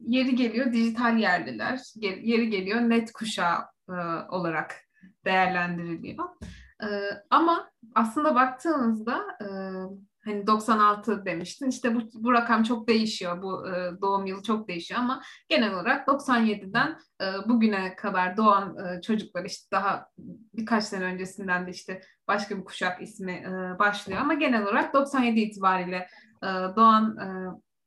yeri 0.07 0.35
geliyor 0.35 0.73
dijital 0.73 1.17
yerliler, 1.17 1.79
yeri 1.95 2.49
geliyor 2.49 2.81
net 2.81 3.11
kuşağı 3.11 3.59
e, 3.89 3.93
olarak 4.29 4.75
değerlendiriliyor. 5.25 6.29
E, 6.83 6.87
ama 7.29 7.71
aslında 7.95 8.35
baktığınızda 8.35 9.23
e, 9.41 9.47
hani 10.25 10.47
96 10.47 11.25
demiştin. 11.25 11.69
İşte 11.69 11.95
bu, 11.95 11.99
bu 12.13 12.33
rakam 12.33 12.63
çok 12.63 12.87
değişiyor. 12.87 13.41
Bu 13.41 13.67
e, 13.69 14.01
doğum 14.01 14.25
yılı 14.25 14.43
çok 14.43 14.67
değişiyor 14.67 14.99
ama 14.99 15.21
genel 15.49 15.73
olarak 15.73 16.07
97'den 16.07 16.97
e, 17.21 17.49
bugüne 17.49 17.95
kadar 17.95 18.37
doğan 18.37 18.77
e, 18.77 19.01
çocuklar 19.01 19.45
işte 19.45 19.67
daha 19.71 20.09
birkaç 20.53 20.83
sene 20.83 21.03
öncesinden 21.03 21.67
de 21.67 21.71
işte 21.71 22.01
başka 22.27 22.57
bir 22.57 22.65
kuşak 22.65 23.01
ismi 23.01 23.31
e, 23.31 23.79
başlıyor 23.79 24.21
ama 24.21 24.33
genel 24.33 24.63
olarak 24.63 24.93
97 24.93 25.39
itibariyle 25.39 26.07
e, 26.43 26.47
doğan 26.75 27.17
e, 27.17 27.27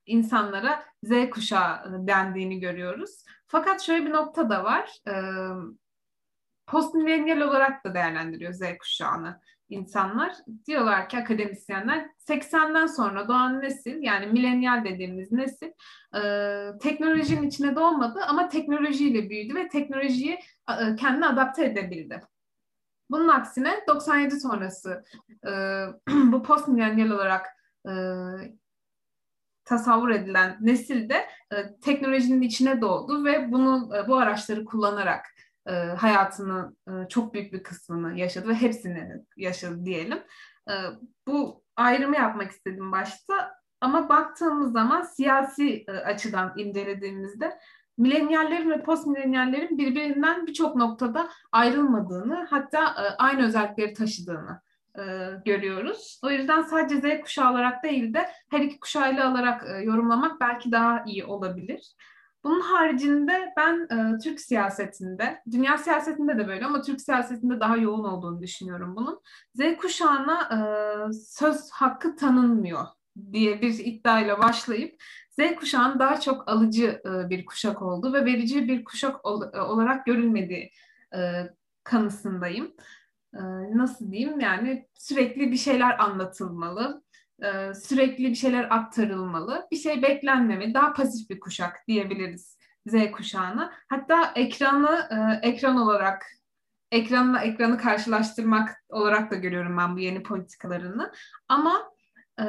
insanlara 0.06 0.82
Z 1.02 1.30
kuşağı 1.30 1.76
e, 1.76 2.06
dendiğini 2.06 2.61
görüyoruz. 2.61 3.25
Fakat 3.46 3.82
şöyle 3.82 4.06
bir 4.06 4.12
nokta 4.12 4.50
da 4.50 4.64
var. 4.64 4.90
E, 5.08 5.14
postmillenyal 6.66 7.40
olarak 7.40 7.85
da 7.85 7.95
değerlendiriyor 7.95 8.52
Z 8.52 8.62
kuşağını 8.78 9.40
insanlar. 9.69 10.33
Diyorlar 10.66 11.09
ki 11.09 11.19
akademisyenler 11.19 12.09
80'den 12.28 12.87
sonra 12.87 13.28
doğan 13.28 13.61
nesil 13.61 14.02
yani 14.02 14.26
milenyal 14.26 14.85
dediğimiz 14.85 15.33
nesil 15.33 15.71
e, 16.16 16.23
teknolojinin 16.78 17.49
içine 17.49 17.76
doğmadı 17.76 18.21
ama 18.28 18.49
teknolojiyle 18.49 19.31
büyüdü 19.31 19.54
ve 19.54 19.69
teknolojiyi 19.69 20.38
e, 20.69 20.97
kendine 20.97 21.26
adapte 21.26 21.64
edebildi. 21.64 22.21
Bunun 23.11 23.28
aksine 23.28 23.85
97 23.88 24.40
sonrası 24.40 25.04
e, 25.47 25.50
bu 26.09 26.42
postmillenyal 26.42 27.11
olarak 27.11 27.47
e, 27.88 27.92
tasavvur 29.64 30.11
edilen 30.11 30.59
nesilde 30.61 31.14
e, 31.52 31.76
teknolojinin 31.81 32.42
içine 32.42 32.81
doğdu 32.81 33.25
ve 33.25 33.52
bunu 33.52 33.97
e, 33.97 34.09
bu 34.09 34.16
araçları 34.16 34.64
kullanarak 34.64 35.26
e, 35.66 35.73
hayatının 35.73 36.76
e, 36.88 37.09
çok 37.09 37.35
büyük 37.35 37.52
bir 37.52 37.62
kısmını 37.62 38.19
yaşadı 38.19 38.49
ve 38.49 38.54
hepsini 38.54 39.09
yaşadı 39.37 39.85
diyelim. 39.85 40.19
E, 40.69 40.75
bu 41.26 41.62
ayrımı 41.76 42.16
yapmak 42.16 42.50
istedim 42.50 42.92
başta 42.92 43.54
ama 43.81 44.09
baktığımız 44.09 44.73
zaman 44.73 45.02
siyasi 45.02 45.85
e, 45.88 45.92
açıdan 45.92 46.52
incelediğimizde 46.57 47.59
milenyallerin 47.99 48.71
ve 48.71 48.83
postmilenyallerin 48.83 49.78
birbirinden 49.78 50.47
birçok 50.47 50.76
noktada 50.76 51.28
ayrılmadığını 51.52 52.47
hatta 52.50 52.85
e, 52.85 53.04
aynı 53.19 53.47
özellikleri 53.47 53.95
taşıdığını 53.95 54.61
e, 54.99 55.02
görüyoruz. 55.45 56.21
O 56.25 56.31
yüzden 56.31 56.62
sadece 56.62 57.19
Z 57.19 57.21
kuşağı 57.21 57.52
olarak 57.52 57.85
değil 57.85 58.14
de 58.14 58.28
her 58.50 58.61
iki 58.61 58.81
kuşağıyla 58.81 59.31
alarak 59.31 59.64
e, 59.69 59.85
yorumlamak 59.85 60.40
belki 60.40 60.73
daha 60.73 61.04
iyi 61.07 61.25
olabilir. 61.25 61.95
Bunun 62.44 62.61
haricinde 62.61 63.52
ben 63.56 63.88
e, 63.90 64.18
Türk 64.18 64.40
siyasetinde, 64.40 65.42
dünya 65.50 65.78
siyasetinde 65.78 66.38
de 66.38 66.49
böyle 66.49 66.66
ama 66.66 66.82
Türk 66.82 67.00
siyasetinde 67.00 67.61
daha 67.61 67.76
yoğun 67.76 68.04
olduğunu 68.04 68.42
düşünüyorum 68.42 68.96
bunun. 68.96 69.20
Z 69.54 69.76
kuşağına 69.76 70.40
e, 70.42 70.58
söz 71.12 71.70
hakkı 71.70 72.16
tanınmıyor 72.16 72.87
diye 73.32 73.61
bir 73.62 73.78
iddiayla 73.78 74.38
başlayıp 74.38 75.02
Z 75.30 75.54
kuşağının 75.56 75.99
daha 75.99 76.20
çok 76.20 76.49
alıcı 76.49 77.02
e, 77.04 77.30
bir 77.30 77.44
kuşak 77.44 77.82
oldu 77.82 78.12
ve 78.12 78.25
verici 78.25 78.68
bir 78.68 78.84
kuşak 78.84 79.26
ol, 79.26 79.42
e, 79.54 79.61
olarak 79.61 80.06
görülmediği 80.06 80.72
e, 81.14 81.20
kanısındayım. 81.84 82.75
E, 83.34 83.40
nasıl 83.75 84.12
diyeyim 84.12 84.40
yani 84.40 84.88
sürekli 84.94 85.52
bir 85.52 85.56
şeyler 85.56 85.99
anlatılmalı 85.99 87.01
e, 87.42 87.75
sürekli 87.75 88.30
bir 88.30 88.34
şeyler 88.34 88.66
aktarılmalı. 88.70 89.66
Bir 89.70 89.76
şey 89.76 90.02
beklenmemeli. 90.02 90.75
Daha 90.75 90.92
pasif 90.92 91.30
bir 91.30 91.40
kuşak 91.40 91.76
diyebiliriz 91.88 92.56
Z 92.87 93.11
kuşağına. 93.12 93.72
Hatta 93.88 94.32
ekranı 94.34 95.08
e, 95.11 95.49
ekran 95.49 95.76
olarak 95.76 96.26
ekranla 96.90 97.40
ekranı 97.40 97.78
karşılaştırmak 97.78 98.84
olarak 98.88 99.30
da 99.30 99.34
görüyorum 99.34 99.76
ben 99.76 99.96
bu 99.96 100.00
yeni 100.00 100.22
politikalarını. 100.22 101.12
Ama 101.49 101.92
e, 102.40 102.44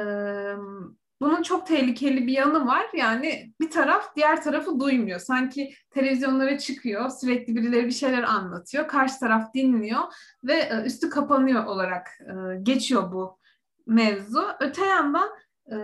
bunun 1.20 1.42
çok 1.42 1.66
tehlikeli 1.66 2.26
bir 2.26 2.32
yanı 2.32 2.66
var. 2.66 2.86
Yani 2.94 3.52
bir 3.60 3.70
taraf 3.70 4.16
diğer 4.16 4.42
tarafı 4.42 4.80
duymuyor. 4.80 5.20
Sanki 5.20 5.74
televizyonlara 5.90 6.58
çıkıyor, 6.58 7.10
sürekli 7.10 7.56
birileri 7.56 7.86
bir 7.86 7.90
şeyler 7.92 8.22
anlatıyor. 8.22 8.88
Karşı 8.88 9.20
taraf 9.20 9.54
dinliyor 9.54 10.00
ve 10.44 10.82
üstü 10.84 11.10
kapanıyor 11.10 11.64
olarak 11.64 12.08
geçiyor 12.62 13.12
bu 13.12 13.38
mevzu. 13.86 14.42
Öte 14.60 14.84
yandan 14.84 15.28
e, 15.70 15.76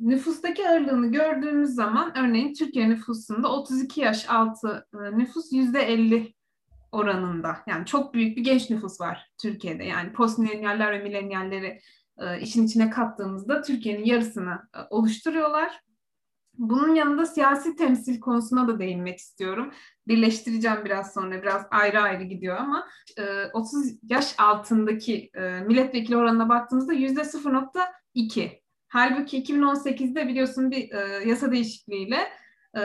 nüfustaki 0.00 0.68
ağırlığını 0.68 1.12
gördüğümüz 1.12 1.70
zaman 1.70 2.18
örneğin 2.18 2.54
Türkiye 2.54 2.88
nüfusunda 2.88 3.52
32 3.52 4.00
yaş 4.00 4.30
altı 4.30 4.86
e, 4.94 5.18
nüfus 5.18 5.52
%50 5.52 6.34
oranında. 6.92 7.56
Yani 7.66 7.86
çok 7.86 8.14
büyük 8.14 8.36
bir 8.36 8.44
genç 8.44 8.70
nüfus 8.70 9.00
var 9.00 9.30
Türkiye'de. 9.42 9.84
Yani 9.84 10.12
postmillennialler 10.12 10.92
ve 10.92 11.02
millenyalleri 11.02 11.80
e, 12.18 12.40
işin 12.40 12.66
içine 12.66 12.90
kattığımızda 12.90 13.62
Türkiye'nin 13.62 14.04
yarısını 14.04 14.68
e, 14.74 14.78
oluşturuyorlar. 14.90 15.85
Bunun 16.58 16.94
yanında 16.94 17.26
siyasi 17.26 17.76
temsil 17.76 18.20
konusuna 18.20 18.68
da 18.68 18.78
değinmek 18.78 19.18
istiyorum. 19.18 19.72
Birleştireceğim 20.08 20.84
biraz 20.84 21.14
sonra, 21.14 21.42
biraz 21.42 21.66
ayrı 21.70 22.00
ayrı 22.00 22.24
gidiyor 22.24 22.56
ama 22.56 22.86
e, 23.18 23.22
30 23.52 23.86
yaş 24.02 24.34
altındaki 24.38 25.30
e, 25.34 25.40
milletvekili 25.60 26.16
oranına 26.16 26.48
baktığımızda 26.48 26.92
yüzde 26.92 27.20
0.2. 27.20 28.60
Halbuki 28.88 29.42
2018'de 29.42 30.28
biliyorsun 30.28 30.70
bir 30.70 30.92
e, 30.92 31.28
yasa 31.28 31.52
değişikliğiyle 31.52 32.28
e, 32.76 32.82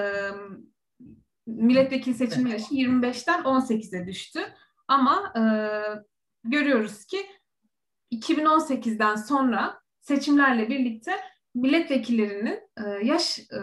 milletvekili 1.48 2.16
seçim 2.16 2.48
yaşı 2.48 2.74
25'ten 2.74 3.42
18'e 3.42 4.08
düştü. 4.08 4.40
Ama 4.88 5.34
e, 5.38 5.44
görüyoruz 6.44 7.06
ki 7.06 7.26
2018'den 8.12 9.16
sonra 9.16 9.82
seçimlerle 10.02 10.70
birlikte 10.70 11.12
milletvekillerinin 11.56 12.60
e, 12.78 13.06
yaş 13.06 13.40
e, 13.40 13.62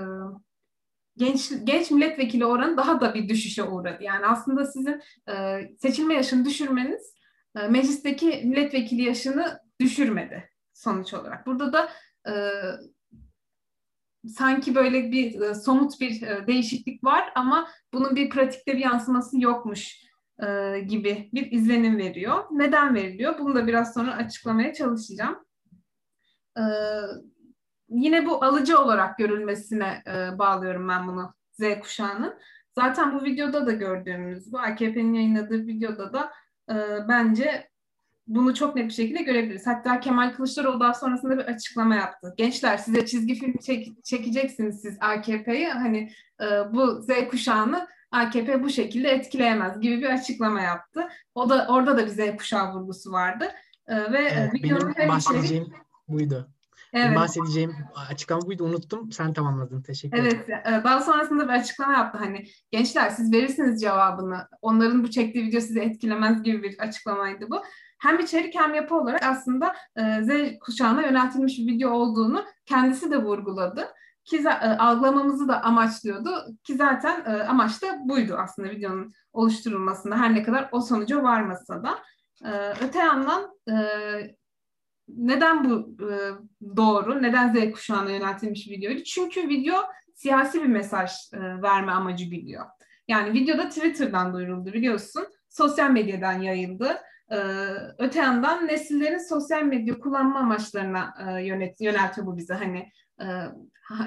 genç 1.16 1.52
genç 1.64 1.90
milletvekili 1.90 2.46
oranı 2.46 2.76
daha 2.76 3.00
da 3.00 3.14
bir 3.14 3.28
düşüşe 3.28 3.62
uğradı. 3.62 4.02
Yani 4.02 4.26
aslında 4.26 4.66
sizin 4.66 5.02
e, 5.28 5.60
seçilme 5.78 6.14
yaşını 6.14 6.44
düşürmeniz 6.44 7.14
e, 7.56 7.68
meclisteki 7.68 8.26
milletvekili 8.26 9.02
yaşını 9.02 9.60
düşürmedi 9.80 10.50
sonuç 10.72 11.14
olarak. 11.14 11.46
Burada 11.46 11.72
da 11.72 11.88
sanki 14.26 14.74
böyle 14.74 15.12
bir 15.12 15.54
somut 15.54 16.00
bir 16.00 16.20
değişiklik 16.46 17.04
var 17.04 17.32
ama 17.34 17.68
bunun 17.92 18.16
bir 18.16 18.30
pratikte 18.30 18.72
bir 18.72 18.78
yansıması 18.78 19.40
yokmuş 19.40 20.02
gibi 20.86 21.30
bir 21.32 21.52
izlenim 21.52 21.98
veriyor. 21.98 22.44
Neden 22.50 22.94
veriliyor? 22.94 23.38
Bunu 23.38 23.54
da 23.54 23.66
biraz 23.66 23.94
sonra 23.94 24.14
açıklamaya 24.14 24.74
çalışacağım. 24.74 25.38
E, 26.58 26.62
yine 27.88 28.26
bu 28.26 28.44
alıcı 28.44 28.78
olarak 28.78 29.18
görülmesine 29.18 30.02
e, 30.06 30.38
bağlıyorum 30.38 30.88
ben 30.88 31.08
bunu 31.08 31.34
Z 31.52 31.80
kuşağının. 31.80 32.34
Zaten 32.74 33.14
bu 33.14 33.24
videoda 33.24 33.66
da 33.66 33.72
gördüğümüz 33.72 34.52
bu 34.52 34.58
AKP'nin 34.58 35.14
yayınladığı 35.14 35.66
videoda 35.66 36.12
da 36.12 36.32
e, 36.70 37.08
bence 37.08 37.68
bunu 38.26 38.54
çok 38.54 38.76
net 38.76 38.84
bir 38.84 38.94
şekilde 38.94 39.22
görebiliriz. 39.22 39.66
Hatta 39.66 40.00
Kemal 40.00 40.32
Kılıçdaroğlu 40.32 40.80
daha 40.80 40.94
sonrasında 40.94 41.38
bir 41.38 41.44
açıklama 41.44 41.94
yaptı. 41.94 42.34
Gençler 42.36 42.76
size 42.76 43.06
çizgi 43.06 43.34
film 43.34 43.56
çek, 43.56 44.04
çekeceksiniz 44.04 44.80
siz 44.80 44.96
AKP'yi. 45.00 45.68
Hani 45.68 46.10
e, 46.40 46.44
bu 46.74 47.02
Z 47.02 47.08
kuşağını 47.30 47.88
AKP 48.10 48.62
bu 48.62 48.70
şekilde 48.70 49.08
etkileyemez 49.08 49.80
gibi 49.80 50.00
bir 50.00 50.10
açıklama 50.10 50.60
yaptı. 50.60 51.08
O 51.34 51.50
da 51.50 51.66
orada 51.68 51.96
da 51.96 52.06
bir 52.06 52.10
Z 52.10 52.36
kuşağı 52.36 52.74
vurgusu 52.74 53.12
vardı. 53.12 53.48
E, 53.86 54.12
ve 54.12 54.18
evet, 54.18 54.52
benim 54.62 55.08
bahsedeceğim 55.08 55.64
içerik... 55.64 55.82
buydu. 56.08 56.50
Evet. 56.92 57.16
Bahsedeceğim 57.16 57.76
açıklama 58.10 58.42
buydu 58.42 58.64
unuttum. 58.64 59.12
Sen 59.12 59.32
tamamladın. 59.32 59.82
Teşekkür 59.82 60.18
ederim. 60.18 60.42
Evet. 60.48 60.66
E, 60.66 60.84
daha 60.84 61.00
sonrasında 61.00 61.44
bir 61.44 61.52
açıklama 61.52 61.92
yaptı. 61.92 62.18
Hani 62.18 62.46
gençler 62.70 63.10
siz 63.10 63.32
verirsiniz 63.32 63.80
cevabını. 63.80 64.48
Onların 64.62 65.04
bu 65.04 65.10
çektiği 65.10 65.46
video 65.46 65.60
sizi 65.60 65.80
etkilemez 65.80 66.42
gibi 66.42 66.62
bir 66.62 66.78
açıklamaydı 66.78 67.50
bu 67.50 67.62
hem 67.98 68.18
içerik 68.18 68.54
hem 68.54 68.74
yapı 68.74 68.94
olarak 68.94 69.22
aslında 69.22 69.74
e, 69.96 70.22
Z 70.22 70.58
kuşağına 70.60 71.02
yöneltilmiş 71.02 71.58
bir 71.58 71.66
video 71.66 71.90
olduğunu 71.90 72.44
kendisi 72.66 73.10
de 73.10 73.22
vurguladı. 73.22 73.88
Ki 74.24 74.36
e, 74.36 74.68
algılamamızı 74.68 75.48
da 75.48 75.62
amaçlıyordu 75.62 76.30
ki 76.64 76.76
zaten 76.76 77.24
e, 77.26 77.42
amaç 77.42 77.82
da 77.82 77.86
buydu 78.04 78.36
aslında 78.38 78.70
videonun 78.70 79.12
oluşturulmasında 79.32 80.16
her 80.16 80.34
ne 80.34 80.42
kadar 80.42 80.68
o 80.72 80.80
sonuca 80.80 81.22
varmasa 81.22 81.82
da. 81.82 81.98
E, 82.44 82.74
öte 82.84 82.98
yandan 82.98 83.50
e, 83.70 83.74
neden 85.16 85.64
bu 85.64 85.96
e, 86.04 86.16
doğru, 86.76 87.22
neden 87.22 87.54
Z 87.54 87.72
kuşağına 87.72 88.10
yöneltilmiş 88.10 88.68
videoydu? 88.68 89.02
Çünkü 89.02 89.48
video 89.48 89.74
siyasi 90.14 90.62
bir 90.62 90.68
mesaj 90.68 91.10
e, 91.34 91.38
verme 91.62 91.92
amacı 91.92 92.24
güdüyor. 92.24 92.64
Yani 93.08 93.32
videoda 93.32 93.68
Twitter'dan 93.68 94.34
duyuruldu 94.34 94.72
biliyorsun. 94.72 95.24
Sosyal 95.48 95.90
medyadan 95.90 96.40
yayıldı. 96.40 96.96
Ee, 97.30 97.36
öte 97.98 98.18
yandan 98.18 98.66
nesillerin 98.66 99.28
sosyal 99.28 99.62
medya 99.62 99.98
kullanma 99.98 100.38
amaçlarına 100.38 101.14
e, 101.26 101.44
yönet, 101.44 101.80
yöneltiyor 101.80 102.26
bu 102.26 102.36
bize. 102.36 102.54
Hani 102.54 102.88
e, 103.20 103.26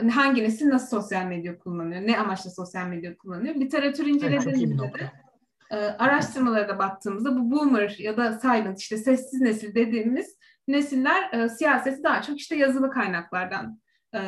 hangi 0.10 0.44
nesil 0.44 0.70
nasıl 0.70 1.02
sosyal 1.02 1.26
medya 1.26 1.60
kullanıyor, 1.60 2.02
ne 2.02 2.20
amaçla 2.20 2.50
sosyal 2.50 2.88
medya 2.88 3.18
kullanıyor. 3.18 3.56
Literatür 3.56 4.06
incelediğimizde 4.06 4.86
evet, 4.86 5.00
de 5.00 5.12
e, 5.72 5.78
araştırmalara 5.78 6.70
da 6.70 6.80
baktığımızda 6.80 7.38
bu 7.38 7.52
boomer 7.52 7.96
ya 8.00 8.18
da 8.18 8.40
silent 8.40 8.80
işte 8.80 8.98
sessiz 8.98 9.42
nesil 9.42 9.76
dediğimiz 9.76 10.38
nesiller 10.68 11.34
e, 11.34 11.50
siyaseti 11.50 12.04
daha 12.04 12.22
çok 12.22 12.40
işte 12.40 12.56
yazılı 12.56 12.92
kaynaklardan 12.92 13.80
e, 14.16 14.20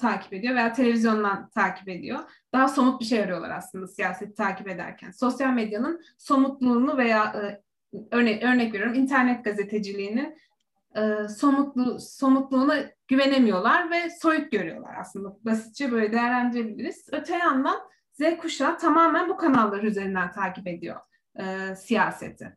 takip 0.00 0.32
ediyor 0.32 0.54
veya 0.54 0.72
televizyondan 0.72 1.50
takip 1.50 1.88
ediyor. 1.88 2.18
Daha 2.52 2.68
somut 2.68 3.00
bir 3.00 3.04
şey 3.04 3.20
arıyorlar 3.20 3.50
aslında 3.50 3.86
siyaseti 3.86 4.34
takip 4.34 4.68
ederken. 4.68 5.10
Sosyal 5.10 5.52
medyanın 5.52 6.02
somutluğunu 6.18 6.96
veya 6.96 7.24
e, 7.24 7.62
örnek, 8.10 8.42
örnek 8.42 8.74
veriyorum 8.74 8.94
internet 8.94 9.44
gazeteciliğinin 9.44 10.38
e, 10.96 11.28
somutlu, 11.28 11.98
somutluğuna 12.00 12.76
güvenemiyorlar 13.08 13.90
ve 13.90 14.10
soyut 14.10 14.52
görüyorlar 14.52 14.94
aslında. 15.00 15.36
Basitçe 15.44 15.92
böyle 15.92 16.12
değerlendirebiliriz. 16.12 17.06
Öte 17.12 17.36
yandan 17.36 17.78
Z 18.12 18.36
kuşağı 18.40 18.78
tamamen 18.78 19.28
bu 19.28 19.36
kanallar 19.36 19.82
üzerinden 19.82 20.32
takip 20.32 20.66
ediyor 20.66 21.00
e, 21.38 21.76
siyaseti. 21.76 22.56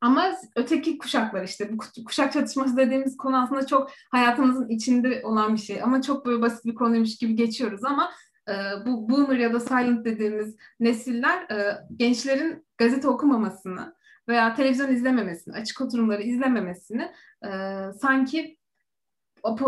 Ama 0.00 0.32
öteki 0.56 0.98
kuşaklar 0.98 1.44
işte 1.44 1.72
bu 1.72 2.04
kuşak 2.06 2.32
çatışması 2.32 2.76
dediğimiz 2.76 3.16
konu 3.16 3.42
aslında 3.42 3.66
çok 3.66 3.90
hayatımızın 4.10 4.68
içinde 4.68 5.22
olan 5.24 5.54
bir 5.54 5.60
şey. 5.60 5.82
Ama 5.82 6.02
çok 6.02 6.26
böyle 6.26 6.42
basit 6.42 6.64
bir 6.64 6.74
konuymuş 6.74 7.16
gibi 7.16 7.34
geçiyoruz 7.34 7.84
ama 7.84 8.10
e, 8.48 8.52
bu 8.86 9.10
boomer 9.10 9.36
ya 9.36 9.52
da 9.52 9.60
silent 9.60 10.04
dediğimiz 10.04 10.56
nesiller 10.80 11.50
e, 11.50 11.78
gençlerin 11.96 12.66
gazete 12.78 13.08
okumamasını, 13.08 13.98
veya 14.28 14.54
televizyon 14.54 14.92
izlememesini, 14.92 15.54
açık 15.54 15.80
oturumları 15.80 16.22
izlememesini 16.22 17.12
e, 17.44 17.50
sanki 18.00 18.58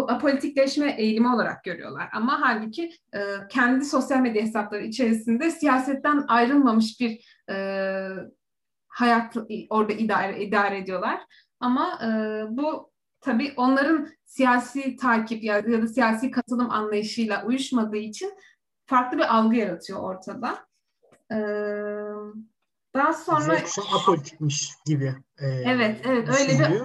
apolitikleşme 0.08 0.94
eğilimi 0.98 1.34
olarak 1.34 1.64
görüyorlar. 1.64 2.08
Ama 2.12 2.40
halbuki 2.40 2.90
e, 3.14 3.20
kendi 3.50 3.84
sosyal 3.84 4.20
medya 4.20 4.42
hesapları 4.42 4.82
içerisinde 4.82 5.50
siyasetten 5.50 6.24
ayrılmamış 6.28 7.00
bir 7.00 7.24
e, 7.50 7.56
hayat 8.90 9.36
orada 9.70 9.92
idare, 9.92 10.44
idare 10.44 10.78
ediyorlar. 10.78 11.20
Ama 11.60 11.98
e, 12.04 12.08
bu 12.48 12.90
tabii 13.20 13.54
onların 13.56 14.08
siyasi 14.24 14.96
takip 14.96 15.44
ya, 15.44 15.56
ya 15.56 15.82
da 15.82 15.88
siyasi 15.88 16.30
katılım 16.30 16.70
anlayışıyla 16.70 17.44
uyuşmadığı 17.44 17.96
için 17.96 18.32
farklı 18.86 19.18
bir 19.18 19.36
algı 19.36 19.56
yaratıyor 19.56 20.00
ortada. 20.00 20.66
Evet. 21.30 22.34
Daha 22.94 23.12
sonra... 23.12 23.62
Kuşağı 23.62 23.84
apolitikmiş 24.00 24.72
gibi. 24.86 25.14
E, 25.38 25.46
evet, 25.46 26.00
evet. 26.04 26.28
Öyle 26.28 26.58
bir 26.58 26.82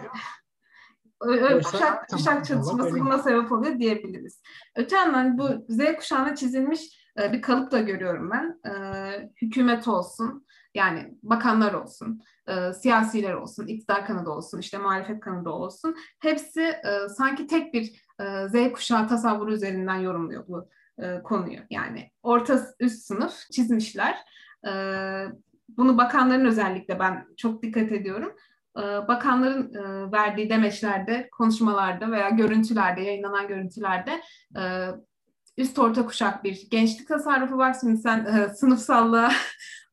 öyle 1.22 1.62
kuşak, 1.62 2.10
kuşak 2.10 2.46
çatışması 2.46 3.00
buna 3.00 3.20
sebep 3.20 3.52
oluyor 3.52 3.80
diyebiliriz. 3.80 4.42
Öte 4.76 4.96
yandan 4.96 5.38
bu 5.38 5.66
Z 5.70 5.80
kuşağına 5.98 6.36
çizilmiş 6.36 7.12
e, 7.22 7.34
bir 7.34 7.42
kalıp 7.42 7.72
da 7.72 7.80
görüyorum 7.80 8.32
ben. 8.32 8.60
E, 8.70 8.74
hükümet 9.42 9.88
olsun, 9.88 10.48
yani 10.76 11.18
bakanlar 11.24 11.74
olsun, 11.74 12.22
e, 12.48 12.74
siyasiler 12.74 13.34
olsun, 13.34 13.68
iktidar 13.68 14.06
kanadı 14.06 14.30
olsun, 14.30 14.60
işte 14.60 14.78
muhalefet 14.78 15.20
kanadı 15.20 15.50
olsun. 15.50 15.96
Hepsi 16.20 16.62
e, 16.62 17.10
sanki 17.18 17.48
tek 17.48 17.74
bir 17.74 18.06
e, 18.20 18.48
Z 18.48 18.72
kuşağı 18.74 19.08
tasavvuru 19.08 19.54
üzerinden 19.54 20.00
yorumluyor 20.00 20.48
bu 20.48 20.70
e, 21.00 21.24
konuyu. 21.24 21.60
Yani 21.70 22.12
orta 22.24 22.62
üst 22.80 23.06
sınıf 23.06 23.34
çizmişler. 23.52 24.16
E, 24.68 24.72
bunu 25.70 25.98
bakanların 25.98 26.46
özellikle 26.46 27.00
ben 27.00 27.28
çok 27.38 27.64
dikkat 27.64 27.92
ediyorum. 27.92 28.36
Ee, 28.78 29.08
bakanların 29.08 29.74
e, 29.74 30.12
verdiği 30.12 30.50
demeçlerde, 30.50 31.30
konuşmalarda 31.32 32.12
veya 32.12 32.30
görüntülerde, 32.30 33.02
yayınlanan 33.02 33.48
görüntülerde 33.48 34.22
e, 34.58 34.62
üst 35.58 35.80
orta 35.80 36.06
kuşak 36.06 36.44
bir 36.44 36.68
gençlik 36.72 37.08
tasarrufu 37.08 37.58
var. 37.58 37.76
Şimdi 37.82 37.98
sen 37.98 38.26
e, 38.26 38.50
sınıfsallığa 38.50 39.32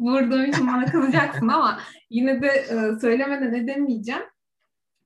vurduğun 0.03 0.45
için 0.45 0.67
bana 0.67 0.85
kızacaksın 0.85 1.49
ama 1.49 1.79
yine 2.11 2.43
de 2.43 2.67
söylemeden 3.01 3.55
edemeyeceğim. 3.55 4.23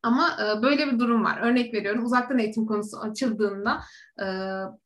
Ama 0.06 0.28
e, 0.28 0.62
böyle 0.62 0.86
bir 0.86 0.98
durum 0.98 1.24
var. 1.24 1.38
Örnek 1.42 1.74
veriyorum 1.74 2.04
uzaktan 2.04 2.38
eğitim 2.38 2.66
konusu 2.66 3.00
açıldığında 3.00 3.80
e, 4.20 4.26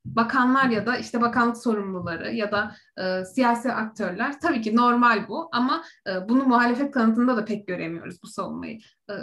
bakanlar 0.05 0.69
ya 0.69 0.87
da 0.87 0.97
işte 0.97 1.21
bakanlık 1.21 1.57
sorumluları 1.57 2.33
ya 2.33 2.53
da 2.53 2.75
e, 2.99 3.25
siyasi 3.25 3.73
aktörler 3.73 4.41
tabii 4.41 4.61
ki 4.61 4.77
normal 4.77 5.29
bu 5.29 5.49
ama 5.53 5.83
e, 6.07 6.29
bunu 6.29 6.45
muhalefet 6.45 6.91
kanıtında 6.91 7.37
da 7.37 7.45
pek 7.45 7.67
göremiyoruz 7.67 8.23
bu 8.23 8.27
savunmayı. 8.27 8.79
E, 9.11 9.15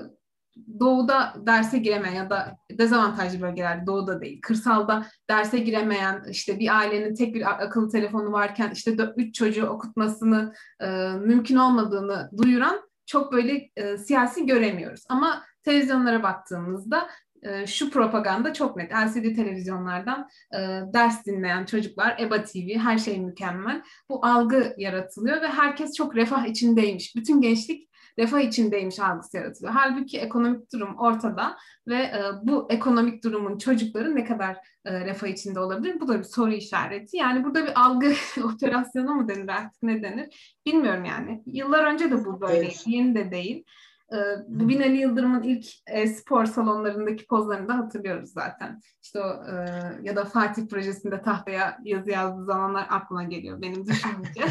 doğuda 0.79 1.33
derse 1.45 1.77
giremeyen 1.77 2.15
ya 2.15 2.29
da 2.29 2.57
dezavantajlı 2.71 3.41
bölgelerde 3.41 3.85
doğuda 3.87 4.21
değil, 4.21 4.39
kırsalda 4.41 5.05
derse 5.29 5.59
giremeyen 5.59 6.23
işte 6.29 6.59
bir 6.59 6.77
ailenin 6.77 7.15
tek 7.15 7.35
bir 7.35 7.63
akıllı 7.63 7.89
telefonu 7.89 8.31
varken 8.31 8.71
işte 8.71 8.95
üç 9.17 9.35
çocuğu 9.35 9.65
okutmasını 9.65 10.53
e, 10.81 10.87
mümkün 11.09 11.55
olmadığını 11.55 12.29
duyuran 12.37 12.81
çok 13.05 13.31
böyle 13.31 13.69
e, 13.75 13.97
siyasi 13.97 14.45
göremiyoruz. 14.45 15.03
Ama 15.09 15.43
televizyonlara 15.63 16.23
baktığımızda 16.23 17.07
e, 17.43 17.67
şu 17.67 17.89
propaganda 17.89 18.53
çok 18.53 18.77
net. 18.77 18.91
LCD 18.91 19.35
televizyonlardan 19.35 20.29
e, 20.53 20.57
ders 20.93 21.25
dinleyen 21.25 21.65
çocuklar, 21.65 22.17
EBA 22.19 22.43
TV, 22.43 22.77
her 22.77 22.97
şey 22.97 23.19
mükemmel. 23.19 23.81
Bu 24.09 24.25
algı 24.25 24.75
yaratılıyor 24.77 25.41
ve 25.41 25.47
herkes 25.47 25.93
çok 25.93 26.15
refah 26.15 26.45
içindeymiş. 26.45 27.15
Bütün 27.15 27.41
gençlik 27.41 27.89
refah 28.19 28.39
içindeymiş 28.39 28.99
algısı 28.99 29.37
yaratılıyor. 29.37 29.73
Halbuki 29.73 30.19
ekonomik 30.19 30.73
durum 30.73 30.95
ortada 30.97 31.57
ve 31.87 31.95
e, 31.95 32.21
bu 32.43 32.67
ekonomik 32.69 33.23
durumun 33.23 33.57
çocukları 33.57 34.15
ne 34.15 34.25
kadar 34.25 34.57
e, 34.85 34.99
refah 34.99 35.27
içinde 35.27 35.59
olabilir? 35.59 35.99
Bu 35.99 36.07
da 36.07 36.19
bir 36.19 36.23
soru 36.23 36.53
işareti. 36.53 37.17
Yani 37.17 37.43
burada 37.43 37.65
bir 37.65 37.81
algı 37.81 38.13
operasyonu 38.43 39.13
mu 39.13 39.27
denir 39.27 39.49
artık 39.49 39.83
ne 39.83 40.03
denir? 40.03 40.57
Bilmiyorum 40.65 41.05
yani. 41.05 41.43
Yıllar 41.45 41.83
önce 41.83 42.11
de 42.11 42.25
bu 42.25 42.41
böyle, 42.41 42.57
evet. 42.57 42.83
yeni 42.87 43.15
de 43.15 43.31
değil. 43.31 43.63
E, 44.13 44.17
bu 44.47 44.69
Binali 44.69 44.97
Yıldırım'ın 44.97 45.43
ilk 45.43 45.65
spor 46.09 46.45
salonlarındaki 46.45 47.27
pozlarını 47.27 47.67
da 47.67 47.77
hatırlıyoruz 47.77 48.29
zaten. 48.29 48.81
İşte 49.03 49.19
o 49.19 49.43
e, 49.51 49.65
ya 50.01 50.15
da 50.15 50.25
Fatih 50.25 50.67
projesinde 50.67 51.21
tahtaya 51.21 51.77
yazı 51.83 52.11
yazdığı 52.11 52.45
zamanlar 52.45 52.87
aklıma 52.89 53.23
geliyor 53.23 53.61
benim 53.61 53.87
düşününce. 53.87 54.41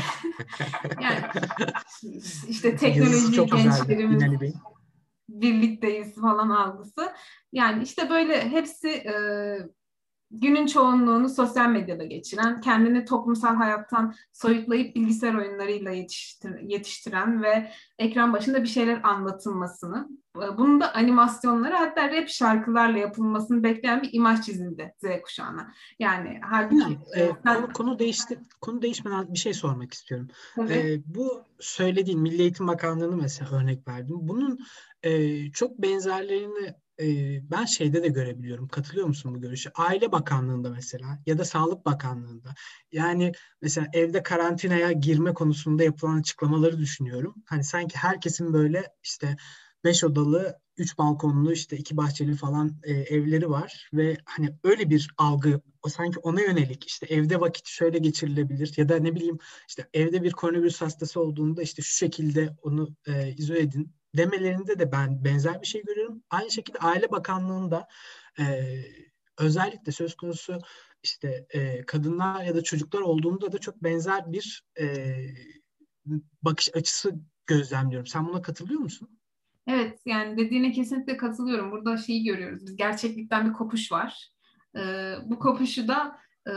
yani 1.03 1.21
işte 2.49 2.77
teknoloji 2.77 3.47
gençlerimiz 3.47 4.23
birlikteyiz 5.29 6.15
falan 6.15 6.51
algısı. 6.51 7.13
Yani 7.53 7.83
işte 7.83 8.11
böyle 8.11 8.51
hepsi 8.51 8.89
e, 8.89 9.15
günün 10.31 10.67
çoğunluğunu 10.67 11.29
sosyal 11.29 11.69
medyada 11.69 12.05
geçiren, 12.05 12.61
kendini 12.61 13.05
toplumsal 13.05 13.55
hayattan 13.55 14.15
soyutlayıp 14.33 14.97
bilgisayar 14.97 15.35
oyunlarıyla 15.35 15.91
yetiştir, 15.91 16.61
yetiştiren 16.61 17.43
ve 17.43 17.71
ekran 17.99 18.33
başında 18.33 18.63
bir 18.63 18.69
şeyler 18.69 19.01
anlatılmasını, 19.03 20.09
e, 20.37 20.59
bunun 20.59 20.81
da 20.81 20.95
animasyonları 20.95 21.75
hatta 21.75 22.11
rap 22.11 22.29
şarkılarla 22.29 22.99
yapılmasını 22.99 23.63
bekleyen 23.63 24.03
bir 24.03 24.11
imaj 24.13 24.41
çizildi 24.41 24.95
Z 24.99 25.23
kuşağına. 25.23 25.73
Yani 25.99 26.41
halbuki... 26.43 26.99
e, 27.15 27.23
e 27.23 27.33
sen... 27.45 27.55
konu, 27.55 27.73
konu, 27.73 27.99
değişti, 27.99 28.41
konu 28.61 28.83
değişmeden 28.83 29.35
bir 29.35 29.39
şey 29.39 29.55
sormak 29.55 29.95
istiyorum. 29.95 30.29
E, 30.59 30.99
bu 31.07 31.43
söylediğin 31.61 32.21
Milli 32.21 32.43
Eğitim 32.43 32.67
Bakanlığı'nı 32.67 33.17
mesela 33.17 33.57
örnek 33.57 33.89
verdim. 33.89 34.17
Bunun 34.21 34.59
e, 35.03 35.51
çok 35.51 35.79
benzerlerini 35.79 36.75
ben 37.51 37.65
şeyde 37.65 38.03
de 38.03 38.09
görebiliyorum. 38.09 38.69
Katılıyor 38.69 39.07
musun 39.07 39.35
bu 39.35 39.41
görüşe? 39.41 39.71
Aile 39.75 40.13
Bakanlığı'nda 40.13 40.71
mesela 40.71 41.19
ya 41.27 41.39
da 41.39 41.45
Sağlık 41.45 41.87
Bakanlığı'nda. 41.87 42.55
Yani 42.93 43.33
mesela 43.63 43.87
evde 43.93 44.23
karantinaya 44.23 44.93
girme 44.93 45.35
konusunda 45.35 45.85
yapılan 45.85 46.19
açıklamaları 46.19 46.79
düşünüyorum. 46.79 47.35
Hani 47.47 47.65
sanki 47.65 47.99
herkesin 47.99 48.53
böyle 48.53 48.85
işte 49.03 49.37
beş 49.85 50.05
odalı, 50.05 50.59
üç 50.77 50.99
balkonlu, 50.99 51.53
işte 51.53 51.77
iki 51.77 51.97
bahçeli 51.97 52.35
falan 52.35 52.81
e, 52.83 52.93
evleri 52.93 53.51
var 53.51 53.91
ve 53.93 54.17
hani 54.25 54.55
öyle 54.65 54.91
bir 54.91 55.09
algı 55.19 55.61
o 55.83 55.89
sanki 55.89 56.19
ona 56.19 56.41
yönelik 56.41 56.87
işte 56.87 57.07
evde 57.07 57.41
vakit 57.41 57.67
şöyle 57.67 57.99
geçirilebilir 57.99 58.73
ya 58.77 58.89
da 58.89 58.97
ne 58.97 59.15
bileyim 59.15 59.39
işte 59.69 59.89
evde 59.95 60.23
bir 60.23 60.33
koronavirüs 60.33 60.81
hastası 60.81 61.21
olduğunda 61.21 61.63
işte 61.63 61.83
şu 61.83 61.93
şekilde 61.93 62.57
onu 62.63 62.97
e, 63.07 63.33
izole 63.33 63.61
edin 63.61 63.93
demelerinde 64.17 64.79
de 64.79 64.93
ben 64.93 65.25
benzer 65.25 65.63
bir 65.63 65.67
şey 65.67 65.83
görüyorum. 65.83 66.23
Aynı 66.31 66.51
şekilde 66.51 66.79
Aile 66.79 67.11
Bakanlığı'nda 67.11 67.89
e, 68.39 68.45
özellikle 69.39 69.93
söz 69.93 70.17
konusu 70.17 70.59
işte 71.03 71.47
e, 71.51 71.87
kadınlar 71.87 72.45
ya 72.45 72.55
da 72.55 72.63
çocuklar 72.63 73.01
olduğunda 73.01 73.53
da 73.53 73.59
çok 73.59 73.83
benzer 73.83 74.33
bir 74.33 74.65
e, 74.81 75.17
bakış 76.43 76.75
açısı 76.75 77.15
gözlemliyorum. 77.47 78.07
Sen 78.07 78.29
buna 78.29 78.43
katılıyor 78.43 78.81
musun? 78.81 79.19
Evet 79.67 80.01
yani 80.07 80.39
dediğine 80.39 80.73
kesinlikle 80.73 81.17
katılıyorum. 81.17 81.71
Burada 81.71 81.97
şeyi 81.97 82.25
görüyoruz. 82.25 82.67
Biz 82.67 82.77
gerçeklikten 82.77 83.49
bir 83.49 83.53
kopuş 83.53 83.93
var. 83.93 84.31
Ee, 84.77 85.15
bu 85.25 85.39
kopuşu 85.39 85.89
da 85.89 86.19
e, 86.49 86.53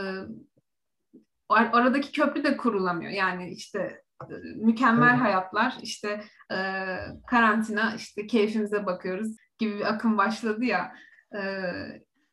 aradaki 1.48 2.12
köprü 2.12 2.44
de 2.44 2.56
kurulamıyor. 2.56 3.12
Yani 3.12 3.50
işte 3.50 4.02
mükemmel 4.56 5.10
evet. 5.10 5.20
hayatlar 5.20 5.78
işte 5.82 6.24
e, 6.52 6.56
karantina 7.26 7.94
işte 7.96 8.26
keyfimize 8.26 8.86
bakıyoruz 8.86 9.36
gibi 9.58 9.78
bir 9.78 9.92
akım 9.94 10.18
başladı 10.18 10.64
ya 10.64 10.94
e, 11.34 11.40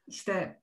işte 0.07 0.61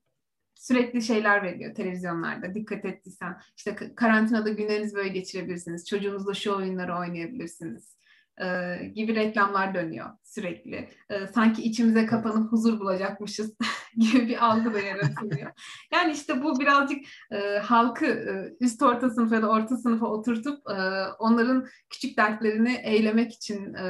sürekli 0.54 1.02
şeyler 1.02 1.42
veriyor 1.42 1.74
televizyonlarda 1.74 2.54
dikkat 2.54 2.84
ettiysen 2.84 3.40
işte 3.56 3.94
karantinada 3.94 4.50
günlerinizi 4.50 4.96
böyle 4.96 5.08
geçirebilirsiniz 5.08 5.88
çocuğunuzla 5.88 6.34
şu 6.34 6.56
oyunları 6.56 6.96
oynayabilirsiniz 6.96 7.96
e, 8.40 8.76
gibi 8.94 9.14
reklamlar 9.14 9.74
dönüyor 9.74 10.10
sürekli. 10.22 10.88
E, 11.10 11.26
sanki 11.26 11.62
içimize 11.62 12.06
kapanıp 12.06 12.52
huzur 12.52 12.80
bulacakmışız 12.80 13.56
gibi 13.96 14.28
bir 14.28 14.46
algı 14.46 14.74
da 14.74 14.80
yaratılıyor. 14.80 15.50
Yani 15.92 16.12
işte 16.12 16.42
bu 16.42 16.60
birazcık 16.60 16.98
e, 17.32 17.58
halkı 17.58 18.06
e, 18.06 18.56
üst 18.60 18.82
orta 18.82 19.10
sınıf 19.10 19.32
ya 19.32 19.42
da 19.42 19.50
orta 19.50 19.76
sınıfa 19.76 20.06
oturtup 20.06 20.70
e, 20.70 20.74
onların 21.18 21.66
küçük 21.90 22.16
dertlerini 22.16 22.80
eylemek 22.84 23.32
için 23.32 23.74
e, 23.74 23.86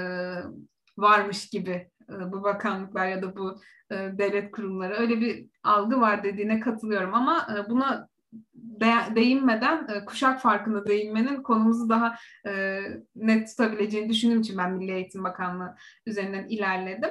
varmış 0.96 1.48
gibi 1.48 1.90
e, 2.10 2.32
bu 2.32 2.42
bakanlıklar 2.42 3.08
ya 3.08 3.22
da 3.22 3.36
bu 3.36 3.60
e, 3.90 3.94
devlet 3.94 4.50
kurumları 4.50 4.94
öyle 4.94 5.20
bir 5.20 5.46
algı 5.62 6.00
var 6.00 6.24
dediğine 6.24 6.60
katılıyorum 6.60 7.14
ama 7.14 7.46
e, 7.56 7.70
buna 7.70 8.08
de, 8.80 9.16
değinmeden 9.16 9.88
e, 9.88 10.04
kuşak 10.04 10.40
farkında 10.40 10.86
değinmenin 10.86 11.42
konumuzu 11.42 11.88
daha 11.88 12.16
e, 12.46 12.80
net 13.16 13.48
tutabileceğini 13.48 14.08
düşündüğüm 14.08 14.40
için 14.40 14.58
ben 14.58 14.72
Milli 14.72 14.92
Eğitim 14.92 15.24
Bakanlığı 15.24 15.76
üzerinden 16.06 16.48
ilerledim. 16.48 17.10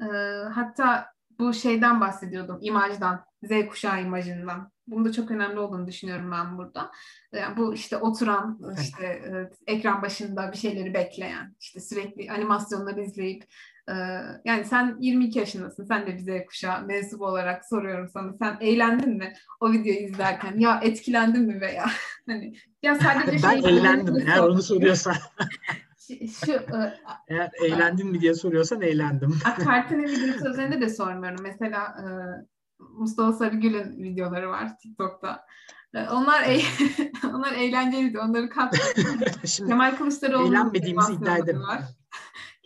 E, 0.00 0.06
hatta 0.54 1.14
bu 1.38 1.54
şeyden 1.54 2.00
bahsediyordum, 2.00 2.58
imajdan, 2.60 3.24
Z 3.42 3.66
kuşağı 3.68 4.02
imajından. 4.02 4.72
Bunun 4.86 5.04
da 5.04 5.12
çok 5.12 5.30
önemli 5.30 5.58
olduğunu 5.58 5.86
düşünüyorum 5.86 6.32
ben 6.32 6.58
burada. 6.58 6.90
Yani 7.32 7.56
bu 7.56 7.74
işte 7.74 7.96
oturan, 7.96 8.60
işte 8.82 9.06
e, 9.06 9.50
ekran 9.66 10.02
başında 10.02 10.52
bir 10.52 10.56
şeyleri 10.56 10.94
bekleyen, 10.94 11.56
işte 11.60 11.80
sürekli 11.80 12.32
animasyonları 12.32 13.00
izleyip 13.00 13.44
yani 14.44 14.64
sen 14.64 14.96
22 15.00 15.38
yaşındasın. 15.38 15.84
Sen 15.84 16.06
de 16.06 16.16
bize 16.16 16.46
kuşağı 16.46 16.86
mensup 16.86 17.20
olarak 17.20 17.64
soruyorum 17.64 18.08
sana. 18.08 18.32
Sen 18.38 18.56
eğlendin 18.60 19.16
mi 19.16 19.32
o 19.60 19.72
videoyu 19.72 19.98
izlerken? 19.98 20.58
Ya 20.58 20.80
etkilendin 20.82 21.42
mi 21.42 21.60
veya 21.60 21.84
hani 22.28 22.54
ya 22.82 22.94
sadece 22.94 23.48
ben 23.48 23.60
şey 23.60 23.78
eğlendim 23.78 24.16
eğer 24.16 24.38
onu 24.38 24.62
soruyorsan. 24.62 25.14
şu, 26.44 26.52
e, 26.52 26.94
eğer 27.28 27.50
eğlendin 27.64 28.10
mi 28.10 28.20
diye 28.20 28.34
soruyorsan 28.34 28.82
eğlendim. 28.82 29.38
Kartinin 29.64 30.08
videosu 30.08 30.50
üzerinde 30.50 30.80
de 30.80 30.88
sormuyorum. 30.88 31.42
Mesela 31.42 31.80
e, 31.80 32.04
Mustafa 32.98 33.32
Sarıgül'ün 33.32 34.02
videoları 34.02 34.48
var 34.48 34.78
TikTok'ta. 34.78 35.46
E, 35.94 36.08
onlar 36.08 36.42
e 36.42 36.60
onlar 37.34 37.52
eğlenceli 37.52 38.20
onları 38.20 38.48
katmıyorum. 38.48 39.20
Kemal 39.68 39.96
Kılıçdaroğlu'nun 39.96 40.52
eğlenmediğimizi 40.52 41.12
iddia 41.12 41.38
ederim. 41.38 41.62
Var. 41.62 41.82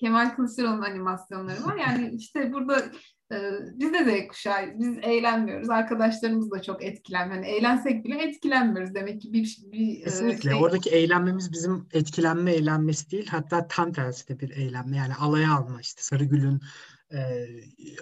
Kemal 0.01 0.31
Kılıçdaroğlu'nun 0.31 0.83
animasyonları 0.83 1.65
var. 1.65 1.77
Yani 1.77 2.11
işte 2.15 2.53
burada 2.53 2.85
e, 3.33 3.37
biz 3.75 3.93
de 3.93 4.05
Z 4.05 4.29
kuşağıyız. 4.29 4.79
Biz 4.79 4.99
eğlenmiyoruz. 5.03 5.71
Arkadaşlarımız 5.71 6.51
da 6.51 6.63
çok 6.63 6.85
etkilenmiyor. 6.85 7.45
Yani 7.45 7.57
eğlensek 7.57 8.05
bile 8.05 8.23
etkilenmiyoruz. 8.23 8.95
Demek 8.95 9.23
ki 9.23 9.33
bir, 9.33 9.59
bir 9.73 10.01
e, 10.01 10.05
Kesinlikle. 10.05 10.51
Şey... 10.51 10.61
Oradaki 10.63 10.91
eğlenmemiz 10.91 11.53
bizim 11.53 11.89
etkilenme 11.93 12.53
eğlenmesi 12.53 13.11
değil. 13.11 13.27
Hatta 13.31 13.69
tam 13.69 13.93
tersi 13.93 14.29
de 14.29 14.41
bir 14.41 14.51
eğlenme. 14.51 14.97
Yani 14.97 15.15
alaya 15.15 15.53
alma 15.53 15.81
işte 15.81 16.03
Sarıgül'ün 16.03 16.61
e, 17.13 17.47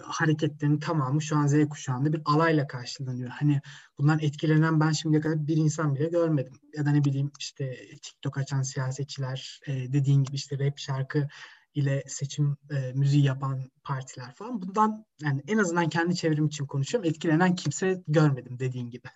hareketlerinin 0.03 0.79
tamamı 0.79 1.23
şu 1.23 1.37
an 1.37 1.47
Z 1.47 1.69
kuşağında 1.69 2.13
bir 2.13 2.21
alayla 2.25 2.67
karşılanıyor. 2.67 3.31
Hani 3.31 3.61
bundan 3.99 4.19
etkilenen 4.19 4.81
ben 4.81 4.93
şimdiye 4.93 5.21
kadar 5.21 5.47
bir 5.47 5.57
insan 5.57 5.95
bile 5.95 6.09
görmedim. 6.09 6.53
Ya 6.77 6.87
da 6.87 6.91
ne 6.91 7.05
bileyim 7.05 7.31
işte 7.39 7.77
TikTok 8.03 8.39
açan 8.39 8.63
siyasetçiler 8.63 9.61
e, 9.67 9.93
dediğin 9.93 10.25
gibi 10.25 10.37
işte 10.37 10.59
rap 10.59 10.79
şarkı 10.79 11.29
ile 11.77 12.03
seçim 12.07 12.57
e, 12.71 12.93
müziği 12.93 13.25
yapan 13.25 13.61
partiler 13.85 14.35
falan. 14.35 14.63
Bundan 14.63 15.05
yani 15.23 15.43
en 15.49 15.59
azından 15.59 15.89
kendi 15.89 16.17
çevrim 16.17 16.47
için 16.47 16.67
konuşuyorum. 16.67 17.11
Etkilenen 17.11 17.55
kimse 17.55 18.03
görmedim 18.09 18.59
dediğin 18.59 18.91
gibi. 18.91 19.09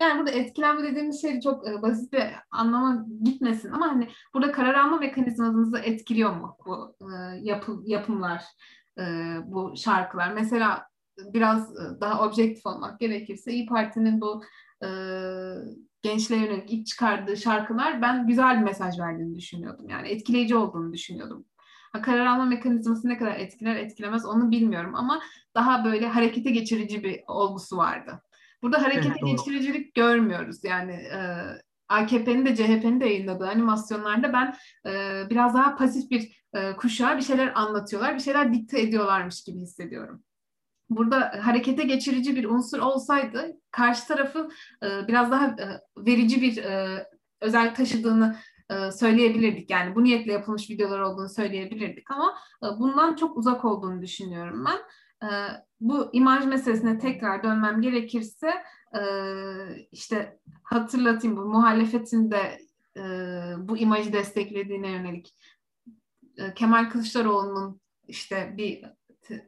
Yani 0.00 0.18
burada 0.18 0.30
etkilenme 0.30 0.82
dediğimiz 0.82 1.20
şey 1.20 1.40
çok 1.40 1.68
e, 1.68 1.82
basit 1.82 2.12
bir 2.12 2.22
anlama 2.50 3.06
gitmesin 3.22 3.70
ama 3.70 3.88
hani 3.88 4.08
burada 4.34 4.52
karar 4.52 4.74
alma 4.74 4.98
mekanizmanızı 4.98 5.78
etkiliyor 5.78 6.36
mu 6.36 6.56
bu 6.66 6.96
e, 7.00 7.38
yapı, 7.42 7.82
yapımlar, 7.86 8.42
e, 8.98 9.02
bu 9.44 9.74
şarkılar? 9.76 10.32
Mesela 10.32 10.86
biraz 11.18 11.70
e, 11.76 12.00
daha 12.00 12.26
objektif 12.26 12.66
olmak 12.66 13.00
gerekirse 13.00 13.52
İyi 13.52 13.66
Parti'nin 13.66 14.20
bu 14.20 14.42
e, 14.84 14.88
gençlere 16.02 16.64
ilk 16.68 16.86
çıkardığı 16.86 17.36
şarkılar 17.36 18.02
ben 18.02 18.26
güzel 18.26 18.58
bir 18.58 18.64
mesaj 18.64 18.98
verdiğini 18.98 19.34
düşünüyordum. 19.34 19.88
Yani 19.88 20.08
etkileyici 20.08 20.56
olduğunu 20.56 20.92
düşünüyordum. 20.92 21.44
Karar 22.02 22.26
alma 22.26 22.44
mekanizması 22.44 23.08
ne 23.08 23.18
kadar 23.18 23.36
etkiler 23.36 23.76
etkilemez 23.76 24.26
onu 24.26 24.50
bilmiyorum 24.50 24.94
ama 24.94 25.22
daha 25.54 25.84
böyle 25.84 26.08
harekete 26.08 26.50
geçirici 26.50 27.04
bir 27.04 27.20
olgusu 27.26 27.76
vardı. 27.76 28.22
Burada 28.62 28.82
harekete 28.82 29.08
evet, 29.08 29.26
geçiricilik 29.26 29.94
görmüyoruz. 29.94 30.64
Yani 30.64 30.92
e, 30.92 31.18
AKP'nin 31.88 32.46
de 32.46 32.56
CHP'nin 32.56 33.00
de 33.00 33.06
yayınladığı 33.06 33.48
animasyonlarda 33.48 34.32
ben 34.32 34.56
e, 34.86 35.22
biraz 35.30 35.54
daha 35.54 35.76
pasif 35.76 36.10
bir 36.10 36.44
e, 36.54 36.76
kuşağa 36.76 37.16
bir 37.16 37.22
şeyler 37.22 37.52
anlatıyorlar, 37.54 38.14
bir 38.14 38.20
şeyler 38.20 38.52
dikte 38.52 38.80
ediyorlarmış 38.80 39.44
gibi 39.44 39.58
hissediyorum. 39.58 40.22
Burada 40.90 41.40
harekete 41.42 41.82
geçirici 41.82 42.36
bir 42.36 42.44
unsur 42.44 42.78
olsaydı 42.78 43.56
karşı 43.70 44.06
tarafı 44.06 44.48
e, 44.82 45.08
biraz 45.08 45.30
daha 45.30 45.46
e, 45.46 45.66
verici 45.96 46.42
bir 46.42 46.56
e, 46.56 47.06
özellik 47.40 47.76
taşıdığını 47.76 48.36
söyleyebilirdik. 48.92 49.70
Yani 49.70 49.94
bu 49.94 50.04
niyetle 50.04 50.32
yapılmış 50.32 50.70
videolar 50.70 51.00
olduğunu 51.00 51.28
söyleyebilirdik 51.28 52.10
ama 52.10 52.38
e, 52.62 52.66
bundan 52.78 53.16
çok 53.16 53.36
uzak 53.36 53.64
olduğunu 53.64 54.02
düşünüyorum 54.02 54.64
ben. 54.64 54.78
E, 55.28 55.28
bu 55.80 56.10
imaj 56.12 56.46
meselesine 56.46 56.98
tekrar 56.98 57.42
dönmem 57.42 57.80
gerekirse 57.82 58.50
e, 58.96 59.02
işte 59.92 60.38
hatırlatayım 60.62 61.36
bu 61.36 61.44
muhalefetin 61.44 62.30
de 62.30 62.58
e, 62.96 63.02
bu 63.58 63.78
imajı 63.78 64.12
desteklediğine 64.12 64.90
yönelik 64.90 65.34
e, 66.36 66.54
Kemal 66.54 66.90
Kılıçdaroğlu'nun 66.90 67.80
işte 68.08 68.54
bir 68.56 68.84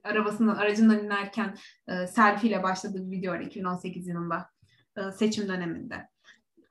arabasından 0.04 0.56
aracından 0.56 1.04
inerken 1.04 1.56
e, 1.88 2.06
selfie 2.06 2.50
ile 2.50 2.62
başladığı 2.62 3.10
bir 3.10 3.16
video 3.16 3.32
var 3.32 3.40
2018 3.40 4.08
yılında 4.08 4.50
e, 4.96 5.12
seçim 5.12 5.48
döneminde. 5.48 6.08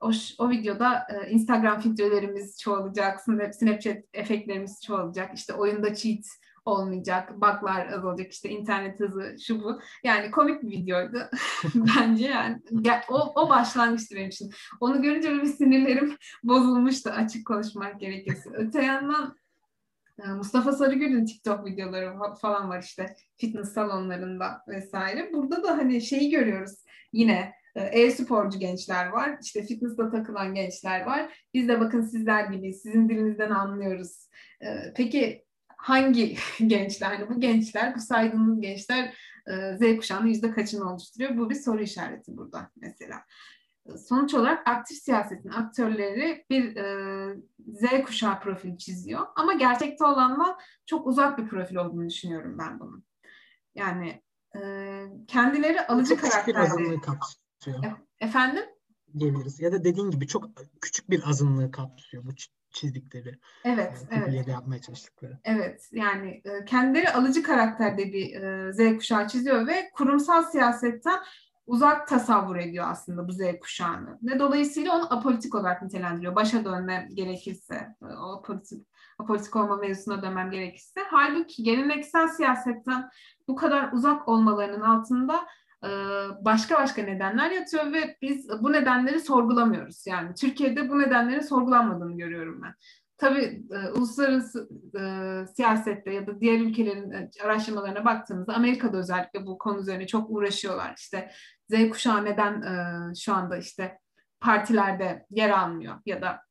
O, 0.02 0.12
o 0.38 0.50
videoda 0.50 1.08
e, 1.10 1.30
Instagram 1.30 1.80
filtrelerimiz 1.80 2.60
çoğalacak, 2.60 3.22
Snapchat 3.56 3.98
efektlerimiz 4.14 4.82
çoğalacak, 4.84 5.38
işte 5.38 5.54
oyunda 5.54 5.96
cheat 5.96 6.26
olmayacak, 6.66 7.36
bug'lar 7.36 7.88
azalacak, 7.88 8.32
işte 8.32 8.50
internet 8.50 9.00
hızı, 9.00 9.36
şu 9.48 9.64
bu. 9.64 9.80
Yani 10.04 10.32
komik 10.32 10.64
bir 10.64 10.72
videoydu 10.72 11.20
bence 11.76 12.28
yani. 12.28 12.62
O, 13.10 13.42
o 13.42 13.50
başlangıçtı 13.50 14.16
benim 14.16 14.30
için. 14.30 14.52
Onu 14.80 15.02
görünce 15.02 15.34
bir 15.34 15.46
sinirlerim 15.46 16.18
bozulmuştu 16.44 17.10
açık 17.10 17.48
konuşmak 17.48 18.00
gerekirse. 18.00 18.50
Öte 18.54 18.82
yandan 18.84 19.36
e, 20.24 20.28
Mustafa 20.28 20.72
Sarıgül'ün 20.72 21.26
TikTok 21.26 21.66
videoları 21.66 22.14
falan 22.42 22.70
var 22.70 22.84
işte 22.84 23.16
fitness 23.38 23.74
salonlarında 23.74 24.62
vesaire. 24.68 25.34
Burada 25.34 25.64
da 25.64 25.78
hani 25.78 26.02
şeyi 26.02 26.30
görüyoruz 26.30 26.86
yine 27.14 27.54
e-sporcu 27.82 28.60
gençler 28.60 29.08
var. 29.08 29.38
işte 29.42 29.64
fitness'ta 29.64 30.12
takılan 30.12 30.54
gençler 30.54 31.06
var. 31.06 31.46
Biz 31.54 31.68
de 31.68 31.80
bakın 31.80 32.02
sizler 32.02 32.46
gibi 32.46 32.74
sizin 32.74 33.10
dilinizden 33.10 33.52
anlıyoruz. 33.52 34.30
E, 34.62 34.94
peki 34.96 35.46
hangi 35.78 36.38
gençler? 36.68 37.08
Hani 37.08 37.30
bu 37.30 37.40
gençler, 37.40 37.96
bu 37.96 38.00
saydığımız 38.00 38.62
gençler 38.62 39.14
Z 39.80 39.98
kuşağının 39.98 40.28
yüzde 40.28 40.52
kaçını 40.52 40.92
oluşturuyor? 40.92 41.38
Bu 41.38 41.50
bir 41.50 41.56
soru 41.56 41.82
işareti 41.82 42.38
burada 42.38 42.72
mesela 42.76 43.22
sonuç 43.98 44.34
olarak 44.34 44.68
aktif 44.68 44.98
siyasetin 44.98 45.50
aktörleri 45.50 46.46
bir 46.50 46.76
e, 46.76 47.36
Z 47.68 48.06
kuşağı 48.06 48.40
profili 48.40 48.78
çiziyor. 48.78 49.28
Ama 49.36 49.54
gerçekte 49.54 50.06
olanla 50.06 50.58
çok 50.86 51.08
uzak 51.08 51.38
bir 51.38 51.48
profil 51.48 51.76
olduğunu 51.76 52.10
düşünüyorum 52.10 52.58
ben 52.60 52.80
bunun. 52.80 53.06
Yani 53.76 54.22
e, 54.56 54.62
kendileri 55.28 55.88
alıcı 55.88 56.18
karakterleri. 56.18 57.00
Kapsıyor. 57.66 57.84
E, 57.84 58.26
efendim? 58.26 58.64
Diyebiliriz. 59.20 59.60
Ya 59.60 59.72
da 59.72 59.84
dediğin 59.84 60.12
gibi 60.12 60.28
çok 60.28 60.50
küçük 60.82 61.10
bir 61.10 61.30
azınlığı 61.30 61.72
kapsıyor 61.72 62.24
bu 62.26 62.30
çizdikleri. 62.72 63.40
Evet, 63.64 64.08
e, 64.12 64.16
evet. 64.16 64.48
yapmaya 64.48 64.82
çalıştıkları. 64.82 65.40
Evet, 65.44 65.90
yani 65.92 66.42
e, 66.46 66.66
kendileri 66.66 67.10
alıcı 67.10 67.44
karakterde 67.44 68.14
bir 68.14 68.42
e, 68.42 68.74
Z 68.74 68.98
kuşağı 68.98 69.28
çiziyor 69.28 69.68
ve 69.68 69.92
kurumsal 69.94 70.44
siyasetten 70.44 71.20
uzak 71.68 72.08
tasavvur 72.08 72.56
ediyor 72.56 72.86
aslında 72.90 73.28
bu 73.28 73.32
Z 73.32 73.40
kuşağını. 73.62 74.20
Ve 74.24 74.40
dolayısıyla 74.40 74.96
onu 74.96 75.14
apolitik 75.14 75.56
olarak 75.56 75.82
nitelendiriyor. 75.82 76.36
Başa 76.36 76.66
dönmem 76.66 77.10
gerekirse, 77.14 77.96
o 78.02 78.38
apolitik, 78.38 78.88
apolitik 79.20 79.56
olma 79.56 79.76
mevzusuna 79.76 80.22
dönmem 80.22 80.52
gerekirse. 80.52 81.02
Halbuki 81.12 81.64
geleneksel 81.64 82.28
siyasetten 82.28 83.10
bu 83.48 83.56
kadar 83.56 83.92
uzak 83.92 84.28
olmalarının 84.28 84.82
altında 84.82 85.36
e, 85.36 85.46
başka 86.42 86.76
başka 86.76 87.04
nedenler 87.04 87.52
yatıyor 87.52 87.94
ve 87.94 88.18
biz 88.22 88.50
bu 88.62 88.72
nedenleri 88.74 89.20
sorgulamıyoruz. 89.20 90.08
Yani 90.08 90.34
Türkiye'de 90.34 90.90
bu 90.90 91.00
nedenlerin 91.00 91.42
sorgulanmadığını 91.42 92.18
görüyorum 92.18 92.62
ben. 92.64 92.74
Tabii 93.18 93.64
e, 93.72 93.90
uluslararası 93.90 94.70
e, 95.00 95.04
siyasette 95.56 96.14
ya 96.14 96.28
da 96.28 96.42
diğer 96.42 96.60
ülkelerin 96.60 97.12
e, 97.12 97.30
araştırmalarına 97.44 98.06
baktığımızda 98.06 98.54
Amerika'da 98.54 98.98
özellikle 98.98 99.46
bu 99.46 99.58
konu 99.58 99.80
üzerine 99.80 100.08
çok 100.08 100.30
uğraşıyorlar. 100.30 100.94
İşte 100.98 101.32
Z 101.70 101.90
kuşağı 101.90 102.26
neden 102.26 102.64
şu 103.14 103.34
anda 103.34 103.58
işte 103.58 104.00
partilerde 104.40 105.26
yer 105.30 105.50
almıyor 105.50 105.96
ya 106.06 106.22
da 106.22 106.42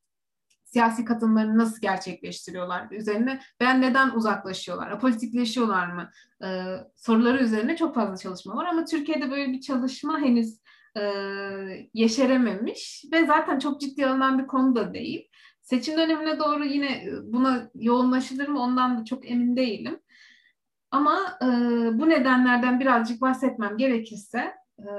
siyasi 0.75 1.05
katılımlarını 1.05 1.57
nasıl 1.57 1.81
gerçekleştiriyorlar 1.81 2.91
üzerine 2.91 3.39
veya 3.61 3.73
neden 3.73 4.09
uzaklaşıyorlar, 4.09 4.91
apolitikleşiyorlar 4.91 5.87
mı 5.87 6.09
e, 6.45 6.47
soruları 6.95 7.43
üzerine 7.43 7.75
çok 7.77 7.95
fazla 7.95 8.17
çalışma 8.17 8.55
var 8.55 8.65
ama 8.65 8.85
Türkiye'de 8.85 9.31
böyle 9.31 9.51
bir 9.51 9.61
çalışma 9.61 10.19
henüz 10.19 10.59
e, 10.97 11.01
yeşerememiş 11.93 13.05
ve 13.11 13.25
zaten 13.25 13.59
çok 13.59 13.81
ciddi 13.81 14.05
alınan 14.05 14.39
bir 14.39 14.47
konu 14.47 14.75
da 14.75 14.93
değil. 14.93 15.29
Seçim 15.61 15.97
dönemine 15.97 16.39
doğru 16.39 16.65
yine 16.65 16.87
e, 16.87 17.33
buna 17.33 17.69
yoğunlaşılır 17.75 18.47
mı 18.47 18.59
ondan 18.59 18.99
da 18.99 19.05
çok 19.05 19.31
emin 19.31 19.57
değilim. 19.57 19.99
Ama 20.91 21.37
e, 21.41 21.45
bu 21.99 22.09
nedenlerden 22.09 22.79
birazcık 22.79 23.21
bahsetmem 23.21 23.77
gerekirse 23.77 24.53
e, 24.79 24.89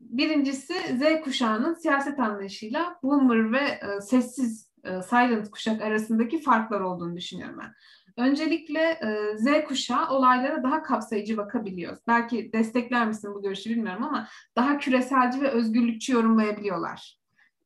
birincisi 0.00 0.74
Z 0.74 1.24
kuşağının 1.24 1.74
siyaset 1.74 2.20
anlayışıyla 2.20 2.98
boomer 3.02 3.52
ve 3.52 3.58
e, 3.58 4.00
sessiz 4.00 4.73
e, 4.84 5.02
silent 5.02 5.50
kuşak 5.50 5.82
arasındaki 5.82 6.42
farklar 6.42 6.80
olduğunu 6.80 7.16
düşünüyorum 7.16 7.58
ben. 7.62 7.74
Öncelikle 8.16 8.80
e, 8.80 9.38
Z 9.38 9.68
kuşağı 9.68 10.10
olaylara 10.10 10.62
daha 10.62 10.82
kapsayıcı 10.82 11.36
bakabiliyor. 11.36 11.98
Belki 12.06 12.52
destekler 12.52 13.06
misin 13.06 13.34
bu 13.34 13.42
görüşü 13.42 13.70
bilmiyorum 13.70 14.02
ama 14.04 14.28
daha 14.56 14.78
küreselci 14.78 15.40
ve 15.40 15.48
özgürlükçü 15.48 16.12
yorumlayabiliyorlar. 16.12 17.18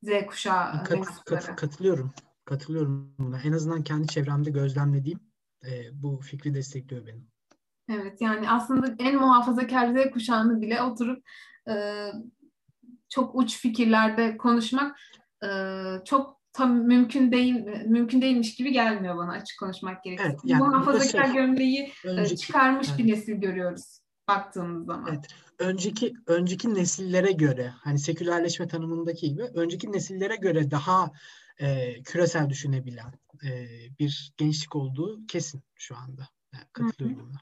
Z 0.03 0.09
kuşağı 0.27 0.83
kat, 0.83 1.23
kat, 1.25 1.55
katılıyorum. 1.55 2.13
Katılıyorum 2.45 3.15
buna. 3.19 3.41
En 3.41 3.51
azından 3.51 3.83
kendi 3.83 4.07
çevremde 4.07 4.49
gözlemlediğim 4.49 5.19
e, 5.65 5.71
bu 5.93 6.19
fikri 6.21 6.55
destekliyor 6.55 7.07
benim. 7.07 7.27
Evet 7.89 8.21
yani 8.21 8.49
aslında 8.49 8.95
en 8.99 9.15
muhafazakar 9.15 9.87
Z 9.87 10.11
kuşağını 10.11 10.61
bile 10.61 10.81
oturup 10.81 11.23
e, 11.69 12.05
çok 13.09 13.35
uç 13.35 13.57
fikirlerde 13.57 14.37
konuşmak 14.37 14.99
e, 15.43 15.49
çok 16.05 16.38
tam 16.53 16.87
mümkün 16.87 17.31
değil 17.31 17.55
mümkün 17.85 18.21
değilmiş 18.21 18.55
gibi 18.55 18.71
gelmiyor 18.71 19.17
bana 19.17 19.31
açık 19.31 19.59
konuşmak 19.59 20.03
gerekirse. 20.03 20.29
Evet, 20.29 20.39
yani 20.43 20.63
muhafazakar 20.63 21.25
şey, 21.25 21.33
gömleği 21.33 21.91
önceki, 22.05 22.37
çıkarmış 22.37 22.89
yani, 22.89 22.97
bir 22.97 23.11
nesil 23.11 23.33
görüyoruz 23.33 23.99
baktığımız 24.27 24.85
zaman. 24.85 25.07
Evet. 25.09 25.27
Önceki 25.59 26.13
önceki 26.27 26.75
nesillere 26.75 27.31
göre 27.31 27.73
hani 27.77 27.99
sekülerleşme 27.99 28.67
tanımındaki 28.67 29.29
gibi 29.29 29.43
önceki 29.43 29.91
nesillere 29.91 30.35
göre 30.35 30.71
daha 30.71 31.11
e, 31.57 31.93
küresel 32.03 32.49
düşünebilen 32.49 33.13
e, 33.43 33.67
bir 33.99 34.33
gençlik 34.37 34.75
olduğu 34.75 35.27
kesin 35.27 35.63
şu 35.75 35.97
anda. 35.97 36.27
Yani 36.53 36.65
katılıyorum 36.73 37.29
buna. 37.29 37.39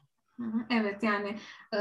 Evet 0.70 1.02
yani 1.02 1.38
e, 1.74 1.78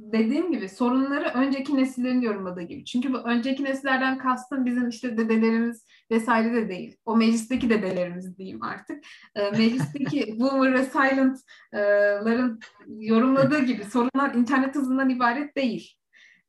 dediğim 0.00 0.52
gibi 0.52 0.68
sorunları 0.68 1.30
önceki 1.34 1.76
nesillerin 1.76 2.20
yorumladığı 2.20 2.62
gibi. 2.62 2.84
Çünkü 2.84 3.12
bu 3.12 3.18
önceki 3.18 3.64
nesillerden 3.64 4.18
kastım 4.18 4.64
bizim 4.64 4.88
işte 4.88 5.18
dedelerimiz 5.18 5.86
vesaire 6.10 6.52
de 6.52 6.68
değil. 6.68 6.96
O 7.04 7.16
meclisteki 7.16 7.70
dedelerimiz 7.70 8.38
diyeyim 8.38 8.62
artık. 8.62 9.04
E, 9.34 9.50
meclisteki 9.50 10.36
boomer 10.40 10.74
ve 10.74 10.84
silent'ların 10.84 12.60
yorumladığı 12.88 13.64
gibi 13.64 13.84
sorunlar 13.84 14.34
internet 14.34 14.74
hızından 14.74 15.10
ibaret 15.10 15.56
değil. 15.56 15.94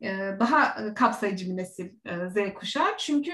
E, 0.02 0.40
daha 0.40 0.82
e, 0.82 0.94
kapsayıcı 0.94 1.46
bir 1.50 1.58
nesil 1.58 1.90
e, 2.06 2.30
Z 2.30 2.54
kuşağı. 2.54 2.98
Çünkü 2.98 3.32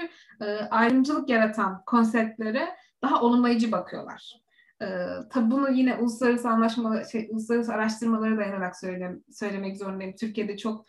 ayrımcılık 0.70 1.28
yaratan 1.28 1.82
konseptlere 1.86 2.68
daha 3.02 3.22
olumlayıcı 3.22 3.72
bakıyorlar. 3.72 4.47
Tabii 5.30 5.50
bunu 5.50 5.70
yine 5.70 5.96
uluslararası 5.96 6.48
anlaşma, 6.48 7.04
şey, 7.04 7.28
uluslararası 7.30 7.72
araştırmalara 7.72 8.36
dayanarak 8.36 8.76
söyle, 8.76 9.16
söylemek 9.32 9.76
zorundayım. 9.76 10.16
Türkiye'de 10.16 10.56
çok 10.56 10.86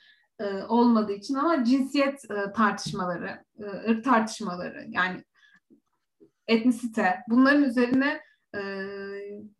olmadığı 0.67 1.13
için 1.13 1.36
ama 1.36 1.63
cinsiyet 1.63 2.23
tartışmaları, 2.56 3.43
ırk 3.89 4.04
tartışmaları 4.04 4.86
yani 4.89 5.23
etnisite 6.47 7.19
bunların 7.30 7.63
üzerine 7.63 8.21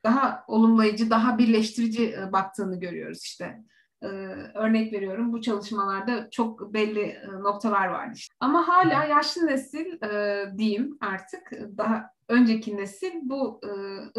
daha 0.04 0.44
olumlayıcı, 0.48 1.10
daha 1.10 1.38
birleştirici 1.38 2.16
baktığını 2.32 2.80
görüyoruz 2.80 3.24
işte. 3.24 3.58
Ee, 4.02 4.08
örnek 4.56 4.94
veriyorum 4.94 5.34
bu 5.34 5.42
çalışmalarda 5.42 6.30
çok 6.30 6.74
belli 6.74 7.02
e, 7.02 7.28
noktalar 7.28 7.88
vardı. 7.88 8.14
Işte. 8.16 8.36
Ama 8.40 8.68
hala 8.68 9.04
yaşlı 9.04 9.48
nesil 9.48 10.04
e, 10.04 10.46
diyeyim 10.58 10.98
artık 11.02 11.52
daha 11.78 12.10
önceki 12.30 12.78
nesil 12.78 13.12
bu 13.22 13.62
e, 13.64 13.70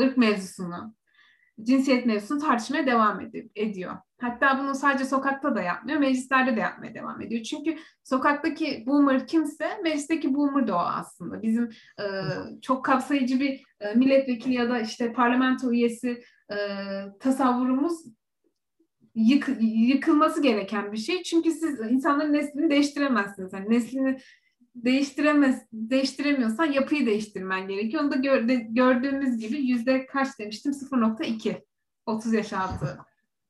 ırk 0.02 0.16
mevzusunu 0.16 0.94
cinsiyet 1.62 2.06
mevzusunu 2.06 2.40
tartışmaya 2.40 2.86
devam 2.86 3.20
ed- 3.20 3.50
ediyor. 3.54 3.96
Hatta 4.20 4.58
bunu 4.58 4.74
sadece 4.74 5.04
sokakta 5.04 5.54
da 5.54 5.62
yapmıyor, 5.62 5.98
meclislerde 5.98 6.56
de 6.56 6.60
yapmaya 6.60 6.94
devam 6.94 7.20
ediyor. 7.20 7.42
Çünkü 7.42 7.76
sokaktaki 8.04 8.84
boomer 8.86 9.26
kimse, 9.26 9.68
meclisteki 9.82 10.34
boomer 10.34 10.68
da 10.68 10.76
o 10.76 10.78
aslında. 10.78 11.42
Bizim 11.42 11.70
e, 12.00 12.04
çok 12.62 12.84
kapsayıcı 12.84 13.40
bir 13.40 13.62
e, 13.80 13.94
milletvekili 13.94 14.54
ya 14.54 14.70
da 14.70 14.80
işte 14.80 15.12
parlamento 15.12 15.72
üyesi 15.72 16.22
e, 16.52 16.56
tasavvurumuz 17.20 18.19
yık, 19.14 19.50
yıkılması 19.60 20.42
gereken 20.42 20.92
bir 20.92 20.98
şey. 20.98 21.22
Çünkü 21.22 21.50
siz 21.50 21.80
insanların 21.80 22.32
neslini 22.32 22.70
değiştiremezsiniz. 22.70 23.52
Yani 23.52 23.70
neslini 23.70 24.18
değiştiremez, 24.74 25.62
değiştiremiyorsan 25.72 26.64
yapıyı 26.64 27.06
değiştirmen 27.06 27.68
gerekiyor. 27.68 28.02
Onu 28.02 28.12
da 28.12 28.16
gör, 28.16 28.48
de, 28.48 28.54
gördüğümüz 28.54 29.38
gibi 29.38 29.66
yüzde 29.66 30.06
kaç 30.06 30.38
demiştim? 30.38 30.72
0.2. 30.72 31.62
30 32.06 32.32
yaş 32.32 32.52
altı 32.52 32.98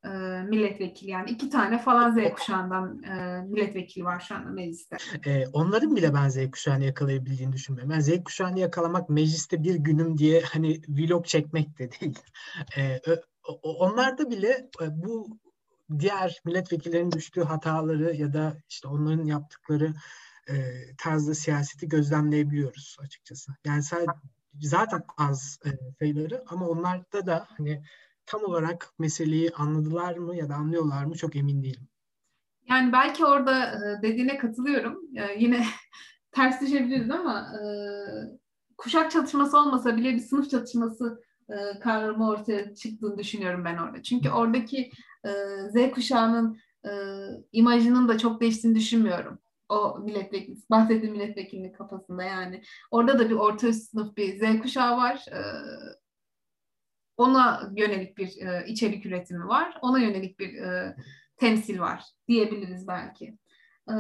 e, 0.05 0.09
milletvekili 0.43 1.11
yani 1.11 1.31
iki 1.31 1.51
tane 1.51 1.79
falan 1.79 2.11
Z 2.11 2.35
kuşağından 2.35 3.03
e, 3.03 3.43
milletvekili 3.43 4.05
var 4.05 4.21
şu 4.21 4.35
anda 4.35 4.51
mecliste. 4.51 4.97
E, 5.27 5.47
onların 5.47 5.97
bile 5.97 6.15
ben 6.15 6.29
Z 6.29 6.51
kuşağını 6.51 6.85
yakalayabildiğini 6.85 7.53
düşünmüyorum. 7.53 7.93
Ben 7.93 8.01
Z 8.01 8.25
kuşağını 8.25 8.59
yakalamak 8.59 9.09
mecliste 9.09 9.63
bir 9.63 9.75
günüm 9.75 10.19
diye 10.19 10.41
hani 10.41 10.81
vlog 10.89 11.27
çekmek 11.27 11.79
de 11.79 11.91
değil. 12.01 12.19
E, 12.79 13.01
onlarda 13.63 14.31
bile 14.31 14.49
e, 14.83 14.85
bu 14.91 15.39
diğer 15.99 16.41
milletvekillerinin 16.45 17.13
düştüğü 17.13 17.43
hataları 17.43 18.17
ya 18.17 18.33
da 18.33 18.57
işte 18.69 18.89
onların 18.89 19.25
yaptıkları 19.25 19.95
e, 20.49 20.55
tarzda 20.99 21.35
siyaseti 21.35 21.89
gözlemleyebiliyoruz 21.89 22.97
açıkçası. 23.01 23.53
Yani 23.65 23.83
sadece, 23.83 24.13
zaten 24.61 25.03
az 25.19 25.59
e, 25.67 25.69
sayıları 25.99 26.45
ama 26.47 26.69
onlarda 26.69 27.27
da 27.27 27.47
hani 27.57 27.83
tam 28.27 28.45
olarak 28.45 28.93
meseleyi 28.99 29.51
anladılar 29.51 30.17
mı 30.17 30.37
ya 30.37 30.49
da 30.49 30.55
anlıyorlar 30.55 31.05
mı 31.05 31.15
çok 31.15 31.37
emin 31.37 31.63
değilim. 31.63 31.89
Yani 32.69 32.93
belki 32.93 33.25
orada 33.25 33.67
e, 33.67 34.03
dediğine 34.03 34.39
katılıyorum. 34.39 35.01
E, 35.17 35.39
yine 35.39 35.67
ters 36.33 36.61
düşebiliriz 36.61 37.11
ama 37.11 37.41
e, 37.41 37.63
kuşak 38.77 39.11
çatışması 39.11 39.59
olmasa 39.59 39.97
bile 39.97 40.15
bir 40.15 40.21
sınıf 40.21 40.51
çatışması 40.51 41.23
e, 41.49 41.81
kavramı 41.81 42.29
ortaya 42.29 42.75
çıktığını 42.75 43.19
düşünüyorum 43.19 43.65
ben 43.65 43.77
orada. 43.77 44.03
Çünkü 44.03 44.31
oradaki 44.31 44.91
e, 45.25 45.31
Z 45.71 45.91
kuşağının 45.95 46.59
e, 46.85 46.91
imajının 47.53 48.09
da 48.09 48.19
çok 48.19 48.41
değiştiğini 48.41 48.77
düşünmüyorum. 48.79 49.39
O 49.69 49.99
milletvekili, 49.99 50.57
bahsettiğim 50.71 51.15
milletvekilinin 51.15 51.73
kafasında 51.73 52.23
yani. 52.23 52.63
Orada 52.91 53.19
da 53.19 53.31
bir 53.31 53.35
orta 53.35 53.69
üst 53.69 53.91
sınıf 53.91 54.17
bir 54.17 54.39
Z 54.39 54.63
kuşağı 54.63 54.97
var. 54.97 55.25
E, 55.33 55.41
ona 57.17 57.73
yönelik 57.77 58.19
bir 58.19 58.37
e, 58.47 58.67
içerik 58.67 59.07
üretimi 59.07 59.49
var. 59.49 59.79
Ona 59.83 59.99
yönelik 59.99 60.39
bir 60.39 60.55
e, 60.55 60.97
temsil 61.37 61.81
var 61.81 62.05
diyebiliriz 62.29 62.89
belki. 62.89 63.39
E, 63.91 63.95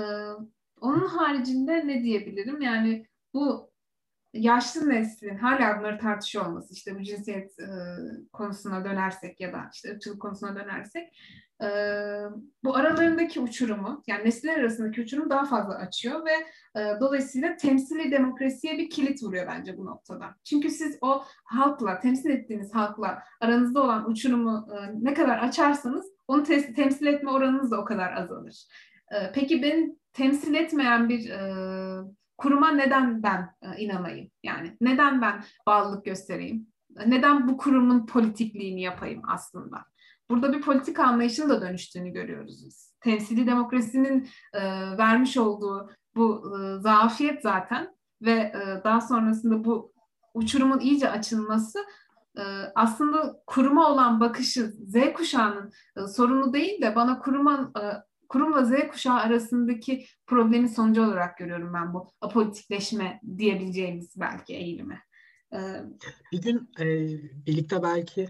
onun 0.80 1.06
haricinde 1.06 1.86
ne 1.86 2.02
diyebilirim? 2.02 2.62
Yani 2.62 3.06
bu 3.34 3.69
yaşlı 4.32 4.88
neslin 4.88 5.36
hala 5.36 5.78
bunları 5.78 5.98
tartışıyor 5.98 6.46
olması 6.46 6.74
işte 6.74 6.98
bu 6.98 7.02
cinsiyet 7.02 7.60
e, 7.60 7.68
konusuna 8.32 8.84
dönersek 8.84 9.40
ya 9.40 9.52
da 9.52 9.70
işte 9.72 9.90
ırkçılık 9.92 10.22
konusuna 10.22 10.56
dönersek 10.56 11.08
e, 11.62 11.68
bu 12.64 12.76
aralarındaki 12.76 13.40
uçurumu 13.40 14.02
yani 14.06 14.24
nesiller 14.24 14.58
arasındaki 14.58 15.00
uçurumu 15.00 15.30
daha 15.30 15.44
fazla 15.44 15.74
açıyor 15.74 16.24
ve 16.24 16.32
e, 16.80 17.00
dolayısıyla 17.00 17.56
temsili 17.56 18.10
demokrasiye 18.12 18.78
bir 18.78 18.90
kilit 18.90 19.22
vuruyor 19.22 19.46
bence 19.46 19.76
bu 19.78 19.86
noktada. 19.86 20.34
Çünkü 20.44 20.70
siz 20.70 20.98
o 21.00 21.24
halkla, 21.44 22.00
temsil 22.00 22.30
ettiğiniz 22.30 22.74
halkla 22.74 23.22
aranızda 23.40 23.82
olan 23.82 24.10
uçurumu 24.10 24.68
e, 24.76 25.04
ne 25.04 25.14
kadar 25.14 25.38
açarsanız 25.38 26.06
onu 26.28 26.42
te- 26.42 26.74
temsil 26.74 27.06
etme 27.06 27.30
oranınız 27.30 27.70
da 27.70 27.80
o 27.80 27.84
kadar 27.84 28.12
azalır. 28.12 28.66
E, 29.12 29.32
peki 29.34 29.62
ben 29.62 29.98
temsil 30.12 30.54
etmeyen 30.54 31.08
bir 31.08 31.30
e, 31.30 31.40
kuruma 32.40 32.70
neden 32.70 33.22
ben 33.22 33.54
e, 33.62 33.80
inanayım? 33.80 34.30
Yani 34.42 34.76
neden 34.80 35.22
ben 35.22 35.44
bağlılık 35.66 36.04
göstereyim? 36.04 36.66
Neden 37.06 37.48
bu 37.48 37.56
kurumun 37.56 38.06
politikliğini 38.06 38.82
yapayım 38.82 39.22
aslında? 39.28 39.84
Burada 40.30 40.52
bir 40.52 40.60
politik 40.60 40.98
anlayışın 41.00 41.48
da 41.48 41.60
dönüştüğünü 41.60 42.10
görüyoruz 42.10 42.66
biz. 42.66 42.94
Temsili 43.00 43.46
demokrasinin 43.46 44.28
e, 44.52 44.62
vermiş 44.98 45.36
olduğu 45.36 45.90
bu 46.16 46.56
e, 46.58 46.80
zafiyet 46.80 47.42
zaten 47.42 47.94
ve 48.22 48.32
e, 48.32 48.84
daha 48.84 49.00
sonrasında 49.00 49.64
bu 49.64 49.92
uçurumun 50.34 50.80
iyice 50.80 51.10
açılması 51.10 51.78
e, 52.36 52.42
aslında 52.74 53.42
kuruma 53.46 53.88
olan 53.92 54.20
bakışı 54.20 54.66
Z 54.66 55.12
kuşağının 55.14 55.72
e, 55.96 56.06
sorunu 56.06 56.52
değil 56.52 56.82
de 56.82 56.96
bana 56.96 57.18
kuruma 57.18 57.72
e, 57.76 57.82
kurumla 58.30 58.64
Z 58.64 58.72
kuşağı 58.90 59.18
arasındaki 59.20 60.06
problemin 60.26 60.66
sonucu 60.66 61.04
olarak 61.04 61.38
görüyorum 61.38 61.74
ben 61.74 61.94
bu 61.94 62.12
apolitikleşme 62.20 63.20
diyebileceğimiz 63.38 64.20
belki 64.20 64.54
eğilimi. 64.54 65.00
Ee, 65.52 65.58
bir 66.32 66.42
gün 66.42 66.70
e, 66.80 66.86
birlikte 67.46 67.82
belki 67.82 68.28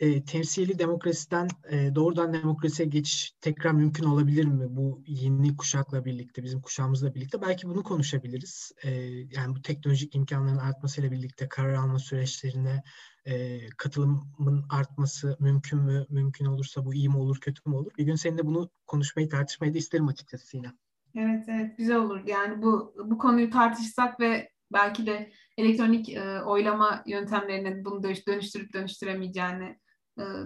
e, 0.00 0.24
temsili 0.24 0.78
demokrasiden 0.78 1.48
e, 1.70 1.94
doğrudan 1.94 2.32
demokrasiye 2.32 2.88
geçiş 2.88 3.32
tekrar 3.40 3.72
mümkün 3.72 4.04
olabilir 4.04 4.44
mi 4.44 4.66
bu 4.68 5.02
yeni 5.06 5.56
kuşakla 5.56 6.04
birlikte, 6.04 6.42
bizim 6.42 6.60
kuşağımızla 6.60 7.14
birlikte? 7.14 7.42
Belki 7.42 7.68
bunu 7.68 7.82
konuşabiliriz. 7.82 8.72
E, 8.84 8.90
yani 9.36 9.56
bu 9.56 9.62
teknolojik 9.62 10.14
imkanların 10.14 10.58
artmasıyla 10.58 11.10
birlikte 11.10 11.48
karar 11.48 11.74
alma 11.74 11.98
süreçlerine 11.98 12.82
e, 13.24 13.60
katılımın 13.76 14.64
artması 14.70 15.36
mümkün 15.40 15.78
mü? 15.78 16.06
Mümkün 16.08 16.44
olursa 16.44 16.84
bu 16.84 16.94
iyi 16.94 17.08
mi 17.08 17.16
olur, 17.16 17.40
kötü 17.40 17.70
mü 17.70 17.74
olur? 17.74 17.92
Bir 17.98 18.04
gün 18.04 18.14
seninle 18.14 18.46
bunu 18.46 18.70
konuşmayı, 18.86 19.28
tartışmayı 19.28 19.74
da 19.74 19.78
isterim 19.78 20.08
açıkçası 20.08 20.46
Sinem. 20.46 20.78
Evet, 21.14 21.44
evet 21.48 21.78
güzel 21.78 21.96
olur. 21.96 22.20
Yani 22.26 22.62
bu 22.62 22.94
bu 23.04 23.18
konuyu 23.18 23.50
tartışsak 23.50 24.20
ve 24.20 24.50
belki 24.72 25.06
de 25.06 25.32
elektronik 25.56 26.08
e, 26.08 26.42
oylama 26.42 27.02
yöntemlerinin 27.06 27.84
bunu 27.84 28.02
dönüştürüp 28.02 28.72
dönüştüremeyeceğini 28.72 29.78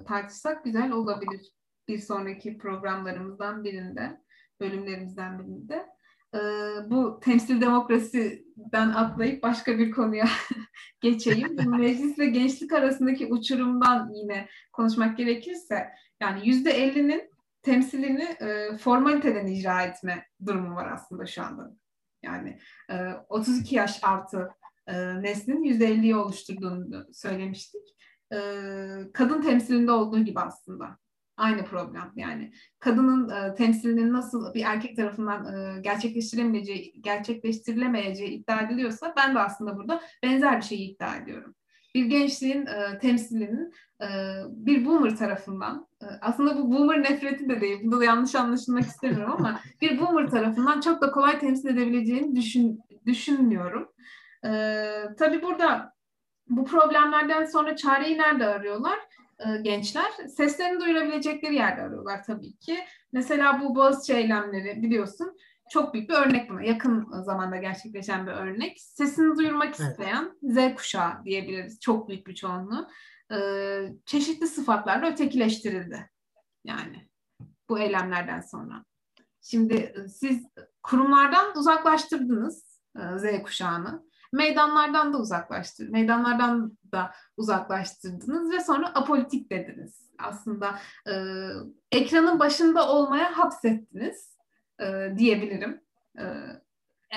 tartışsak 0.09 0.65
güzel 0.65 0.93
olabilir. 0.93 1.53
Bir 1.89 1.99
sonraki 1.99 2.59
programlarımızdan 2.59 3.65
birinde, 3.65 4.21
bölümlerimizden 4.61 5.39
birinde. 5.39 5.87
E, 6.35 6.41
bu 6.91 7.21
temsil 7.21 7.61
demokrasiden 7.61 8.89
atlayıp 8.89 9.43
başka 9.43 9.79
bir 9.79 9.91
konuya 9.91 10.29
geçeyim. 11.01 11.57
Meclis 11.79 12.19
ve 12.19 12.27
gençlik 12.27 12.73
arasındaki 12.73 13.27
uçurumdan 13.27 14.11
yine 14.15 14.49
konuşmak 14.73 15.17
gerekirse 15.17 15.89
yani 16.21 16.49
yüzde 16.49 16.71
ellinin 16.71 17.31
temsilini 17.63 18.23
e, 18.23 18.77
formaliteden 18.77 19.47
icra 19.47 19.83
etme 19.83 20.27
durumu 20.47 20.75
var 20.75 20.93
aslında 20.93 21.27
şu 21.27 21.43
anda. 21.43 21.77
Yani 22.23 22.59
e, 22.91 22.95
32 23.29 23.75
yaş 23.75 24.05
altı 24.05 24.51
e, 24.87 25.23
neslin 25.23 25.65
yüzde 25.65 25.89
50'yi 25.89 26.17
oluşturduğunu 26.17 27.07
söylemiştik. 27.13 27.83
E, 28.33 28.39
kadın 29.13 29.43
temsilinde 29.43 29.93
olduğu 29.93 30.19
gibi 30.19 30.41
aslında. 30.41 30.99
Aynı 31.37 31.65
problem 31.65 32.13
yani. 32.17 32.53
Kadının 32.79 33.29
e, 33.29 33.55
temsilinin 33.55 34.13
nasıl 34.13 34.55
bir 34.55 34.65
erkek 34.65 34.97
tarafından 34.97 35.55
e, 35.55 35.81
gerçekleştiremeyeceği, 35.81 37.03
gerçekleştirilemeyeceği 37.03 38.31
iddia 38.31 38.61
ediliyorsa 38.61 39.15
ben 39.17 39.35
de 39.35 39.39
aslında 39.39 39.77
burada 39.77 40.03
benzer 40.23 40.57
bir 40.57 40.65
şeyi 40.65 40.95
iddia 40.95 41.17
ediyorum. 41.17 41.55
Bir 41.95 42.05
gençliğin 42.05 42.67
e, 42.67 42.99
temsilinin 42.99 43.73
e, 44.03 44.07
bir 44.49 44.85
boomer 44.85 45.17
tarafından, 45.17 45.87
e, 46.03 46.07
aslında 46.21 46.57
bu 46.57 46.73
boomer 46.73 47.03
nefreti 47.03 47.49
de 47.49 47.61
değil, 47.61 47.79
bunu 47.83 48.01
da 48.01 48.05
yanlış 48.05 48.35
anlaşılmak 48.35 48.85
istemiyorum 48.85 49.35
ama 49.39 49.61
bir 49.81 50.01
boomer 50.01 50.31
tarafından 50.31 50.81
çok 50.81 51.03
da 51.03 51.11
kolay 51.11 51.39
temsil 51.39 51.69
edebileceğini 51.69 52.37
düşün, 52.37 52.81
düşünmüyorum. 53.07 53.89
E, 54.45 54.51
tabii 55.19 55.43
burada 55.43 55.95
bu 56.57 56.65
problemlerden 56.65 57.45
sonra 57.45 57.77
çareyi 57.77 58.19
nerede 58.19 58.47
arıyorlar? 58.47 58.99
E, 59.39 59.63
gençler 59.63 60.11
seslerini 60.37 60.81
duyurabilecekleri 60.81 61.55
yerde 61.55 61.83
arıyorlar 61.83 62.25
tabii 62.25 62.57
ki. 62.57 62.79
Mesela 63.13 63.61
bu 63.61 63.75
Boğaziçi 63.75 64.15
eylemleri 64.15 64.83
biliyorsun 64.83 65.37
çok 65.71 65.95
büyük 65.95 66.11
bir 66.11 66.15
örnek 66.15 66.51
buna. 66.51 66.63
Yakın 66.63 67.23
zamanda 67.23 67.57
gerçekleşen 67.57 68.27
bir 68.27 68.33
örnek. 68.33 68.81
Sesini 68.81 69.37
duyurmak 69.37 69.81
evet. 69.81 69.81
isteyen 69.81 70.39
Z 70.43 70.75
kuşağı 70.77 71.25
diyebiliriz. 71.25 71.81
Çok 71.81 72.09
büyük 72.09 72.27
bir 72.27 72.35
çoğunluğu. 72.35 72.89
E, 73.33 73.39
çeşitli 74.07 74.47
sıfatlarla 74.47 75.11
ötekileştirildi. 75.11 76.11
Yani 76.65 77.09
bu 77.69 77.79
eylemlerden 77.79 78.41
sonra. 78.41 78.85
Şimdi 79.43 79.75
e, 79.75 80.09
siz 80.09 80.47
kurumlardan 80.83 81.57
uzaklaştırdınız 81.57 82.81
Z 83.17 83.43
kuşağını 83.43 84.12
meydanlardan 84.33 85.13
da 85.13 85.19
uzaklaştır, 85.19 85.89
meydanlardan 85.89 86.79
da 86.93 87.13
uzaklaştırdınız 87.37 88.53
ve 88.53 88.61
sonra 88.61 88.95
apolitik 88.95 89.51
dediniz. 89.51 90.11
Aslında 90.19 90.79
e, 91.09 91.15
ekranın 91.93 92.39
başında 92.39 92.89
olmaya 92.89 93.39
hapsettiniz 93.39 94.37
e, 94.81 95.13
diyebilirim. 95.19 95.81
E, 96.19 96.25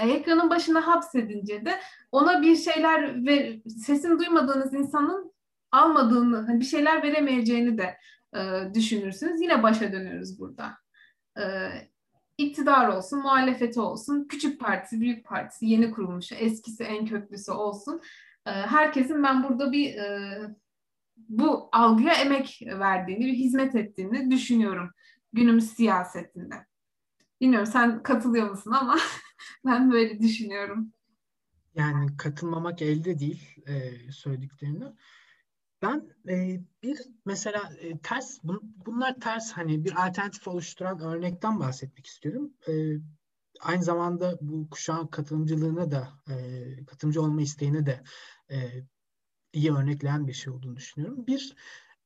ekranın 0.04 0.50
başına 0.50 0.88
hapsedince 0.88 1.66
de 1.66 1.80
ona 2.12 2.42
bir 2.42 2.56
şeyler 2.56 3.26
ve 3.26 3.62
sesini 3.86 4.20
duymadığınız 4.20 4.74
insanın 4.74 5.34
almadığını, 5.72 6.38
hani 6.38 6.60
bir 6.60 6.66
şeyler 6.66 7.04
veremeyeceğini 7.04 7.78
de 7.78 7.98
e, 8.36 8.74
düşünürsünüz. 8.74 9.42
Yine 9.42 9.64
başa 9.64 9.92
dönüyoruz 9.92 10.40
burada. 10.40 10.72
E, 11.38 11.44
iktidar 12.38 12.88
olsun, 12.88 13.20
muhalefeti 13.20 13.80
olsun, 13.80 14.28
küçük 14.30 14.60
partisi, 14.60 15.02
büyük 15.02 15.26
partisi, 15.26 15.66
yeni 15.66 15.92
kurulmuş, 15.92 16.32
eskisi, 16.32 16.84
en 16.84 17.06
köklüsü 17.06 17.52
olsun. 17.52 18.02
E, 18.46 18.52
herkesin 18.52 19.24
ben 19.24 19.44
burada 19.44 19.72
bir 19.72 19.96
e, 19.96 20.40
bu 21.18 21.70
algıya 21.72 22.14
emek 22.14 22.60
verdiğini, 22.66 23.26
bir 23.26 23.34
hizmet 23.34 23.76
ettiğini 23.76 24.32
düşünüyorum 24.32 24.90
günümüz 25.34 25.70
siyasetinde. 25.70 26.56
Bilmiyorum 27.42 27.72
sen 27.72 28.04
katılıyor 28.04 28.50
musun 28.50 28.72
ama 28.72 28.98
ben 29.66 29.92
böyle 29.92 30.20
düşünüyorum. 30.20 30.94
Yani 31.76 32.18
katılmamak 32.18 32.82
elde 32.82 33.20
değil 33.20 33.56
e, 33.68 33.92
söylediklerine. 34.12 34.86
Ben 35.82 36.10
e, 36.30 36.62
bir 36.84 37.02
mesela 37.26 37.74
e, 37.80 37.98
ters 37.98 38.44
bun, 38.44 38.76
bunlar 38.86 39.20
ters 39.20 39.52
hani 39.52 39.86
bir 39.86 40.08
alternatif 40.08 40.48
oluşturan 40.48 41.00
örnekten 41.00 41.60
bahsetmek 41.60 42.06
istiyorum. 42.06 42.54
E, 42.68 42.74
aynı 43.62 43.84
zamanda 43.84 44.38
bu 44.42 44.70
kuşağın 44.70 45.08
katılımcılığına 45.08 45.92
da 45.92 46.10
e, 46.30 46.36
katılımcı 46.86 47.22
olma 47.22 47.42
isteğine 47.42 47.86
de 47.86 48.04
e, 48.52 48.58
iyi 49.54 49.74
örnekleyen 49.74 50.28
bir 50.28 50.34
şey 50.34 50.54
olduğunu 50.54 50.76
düşünüyorum. 50.76 51.28
Bir 51.28 51.56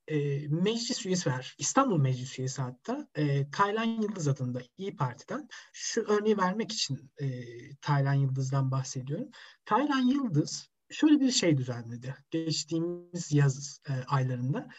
e, 0.08 0.48
meclis 0.48 1.06
üyesi 1.06 1.30
var. 1.30 1.56
İstanbul 1.58 1.98
Meclis 1.98 2.40
üyesi 2.40 2.62
hatta. 2.62 3.08
E, 3.16 3.50
Taylan 3.52 3.84
Yıldız 3.84 4.28
adında 4.28 4.62
İyi 4.78 4.96
Parti'den. 4.96 5.48
Şu 5.74 6.02
örneği 6.02 6.38
vermek 6.38 6.72
için 6.72 7.12
e, 7.18 7.28
Taylan 7.76 8.14
Yıldız'dan 8.14 8.72
bahsediyorum. 8.72 9.28
Taylan 9.66 10.02
Yıldız 10.02 10.70
şöyle 10.90 11.20
bir 11.20 11.32
şey 11.32 11.58
düzenledi. 11.58 12.16
Geçtiğimiz 12.32 13.34
yaz 13.34 13.82
e, 13.90 13.94
aylarında 14.08 14.70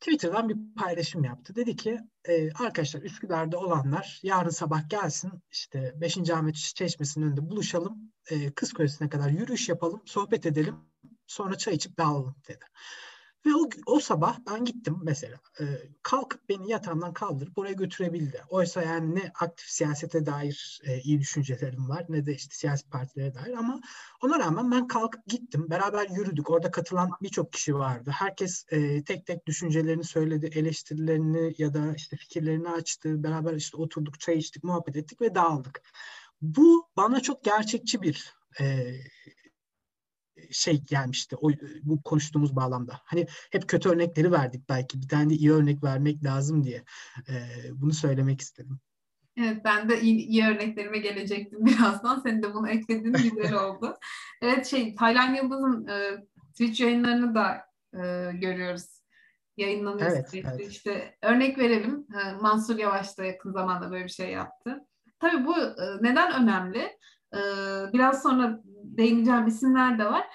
Twitter'dan 0.00 0.48
bir 0.48 0.56
paylaşım 0.76 1.24
yaptı. 1.24 1.54
Dedi 1.54 1.76
ki 1.76 1.98
e, 2.28 2.52
arkadaşlar 2.52 3.02
Üsküdar'da 3.02 3.58
olanlar 3.58 4.20
yarın 4.22 4.50
sabah 4.50 4.88
gelsin 4.88 5.32
işte 5.50 5.92
5. 5.96 6.30
Ahmet 6.30 6.54
Çeşmesi'nin 6.54 7.26
önünde 7.26 7.50
buluşalım. 7.50 8.12
E, 8.30 8.52
Kız 8.52 8.72
Kulesi'ne 8.72 9.08
kadar 9.08 9.30
yürüyüş 9.30 9.68
yapalım, 9.68 10.02
sohbet 10.04 10.46
edelim. 10.46 10.76
Sonra 11.26 11.58
çay 11.58 11.74
içip 11.74 11.98
dağılalım 11.98 12.36
dedi. 12.48 12.64
Ve 13.46 13.54
o, 13.54 13.68
o 13.86 14.00
sabah 14.00 14.38
ben 14.50 14.64
gittim 14.64 14.96
mesela. 15.02 15.40
E, 15.60 15.64
kalkıp 16.02 16.48
beni 16.48 16.70
yatağımdan 16.70 17.12
kaldırıp 17.12 17.58
oraya 17.58 17.72
götürebildi. 17.72 18.42
Oysa 18.48 18.82
yani 18.82 19.14
ne 19.14 19.32
aktif 19.40 19.68
siyasete 19.68 20.26
dair 20.26 20.80
e, 20.84 21.00
iyi 21.00 21.20
düşüncelerim 21.20 21.88
var 21.88 22.04
ne 22.08 22.26
de 22.26 22.34
işte 22.34 22.54
siyasi 22.54 22.88
partilere 22.88 23.34
dair 23.34 23.52
ama 23.52 23.80
ona 24.22 24.38
rağmen 24.38 24.70
ben 24.70 24.86
kalkıp 24.86 25.26
gittim. 25.26 25.70
Beraber 25.70 26.08
yürüdük. 26.08 26.50
Orada 26.50 26.70
katılan 26.70 27.10
birçok 27.22 27.52
kişi 27.52 27.74
vardı. 27.74 28.10
Herkes 28.10 28.64
e, 28.70 29.04
tek 29.04 29.26
tek 29.26 29.46
düşüncelerini 29.46 30.04
söyledi, 30.04 30.46
eleştirilerini 30.46 31.54
ya 31.58 31.74
da 31.74 31.94
işte 31.96 32.16
fikirlerini 32.16 32.68
açtı. 32.68 33.22
Beraber 33.22 33.54
işte 33.54 33.76
oturduk, 33.76 34.20
çay 34.20 34.38
içtik, 34.38 34.64
muhabbet 34.64 34.96
ettik 34.96 35.20
ve 35.20 35.34
dağıldık. 35.34 35.82
Bu 36.42 36.88
bana 36.96 37.20
çok 37.20 37.44
gerçekçi 37.44 38.02
bir 38.02 38.34
e, 38.60 38.94
şey 40.50 40.80
gelmişti 40.80 41.36
o 41.40 41.50
bu 41.82 42.02
konuştuğumuz 42.02 42.56
bağlamda. 42.56 43.00
Hani 43.04 43.26
hep 43.50 43.68
kötü 43.68 43.88
örnekleri 43.88 44.32
verdik 44.32 44.68
belki 44.68 45.02
bir 45.02 45.08
tane 45.08 45.30
de 45.30 45.34
iyi 45.34 45.52
örnek 45.52 45.84
vermek 45.84 46.24
lazım 46.24 46.64
diye 46.64 46.84
e, 47.28 47.34
bunu 47.72 47.92
söylemek 47.92 48.40
istedim. 48.40 48.80
Evet 49.36 49.64
ben 49.64 49.88
de 49.88 50.00
iyi, 50.00 50.26
iyi 50.26 50.46
örneklerime 50.46 50.98
gelecektim 50.98 51.58
birazdan. 51.66 52.20
Senin 52.20 52.42
de 52.42 52.54
bunu 52.54 52.68
eklediğin 52.68 53.12
güzel 53.12 53.54
oldu. 53.64 53.94
evet 54.42 54.66
şey 54.66 54.94
Taylan 54.94 55.34
Yıldız'ın 55.34 55.86
e, 55.86 56.24
Twitch 56.50 56.80
yayınlarını 56.80 57.34
da 57.34 57.56
e, 57.94 58.32
görüyoruz. 58.32 58.94
Yayınlanıyor 59.56 60.10
evet, 60.10 60.30
evet. 60.34 60.70
İşte 60.70 61.16
örnek 61.22 61.58
verelim. 61.58 62.06
E, 62.14 62.32
Mansur 62.32 62.78
Yavaş 62.78 63.18
da 63.18 63.24
yakın 63.24 63.52
zamanda 63.52 63.90
böyle 63.90 64.04
bir 64.04 64.10
şey 64.10 64.30
yaptı. 64.30 64.86
Tabii 65.20 65.46
bu 65.46 65.58
e, 65.58 65.84
neden 66.00 66.42
önemli? 66.42 66.98
E, 67.34 67.40
biraz 67.92 68.22
sonra 68.22 68.60
değineceğim 68.96 69.46
isimler 69.46 69.98
de 69.98 70.04
var. 70.04 70.26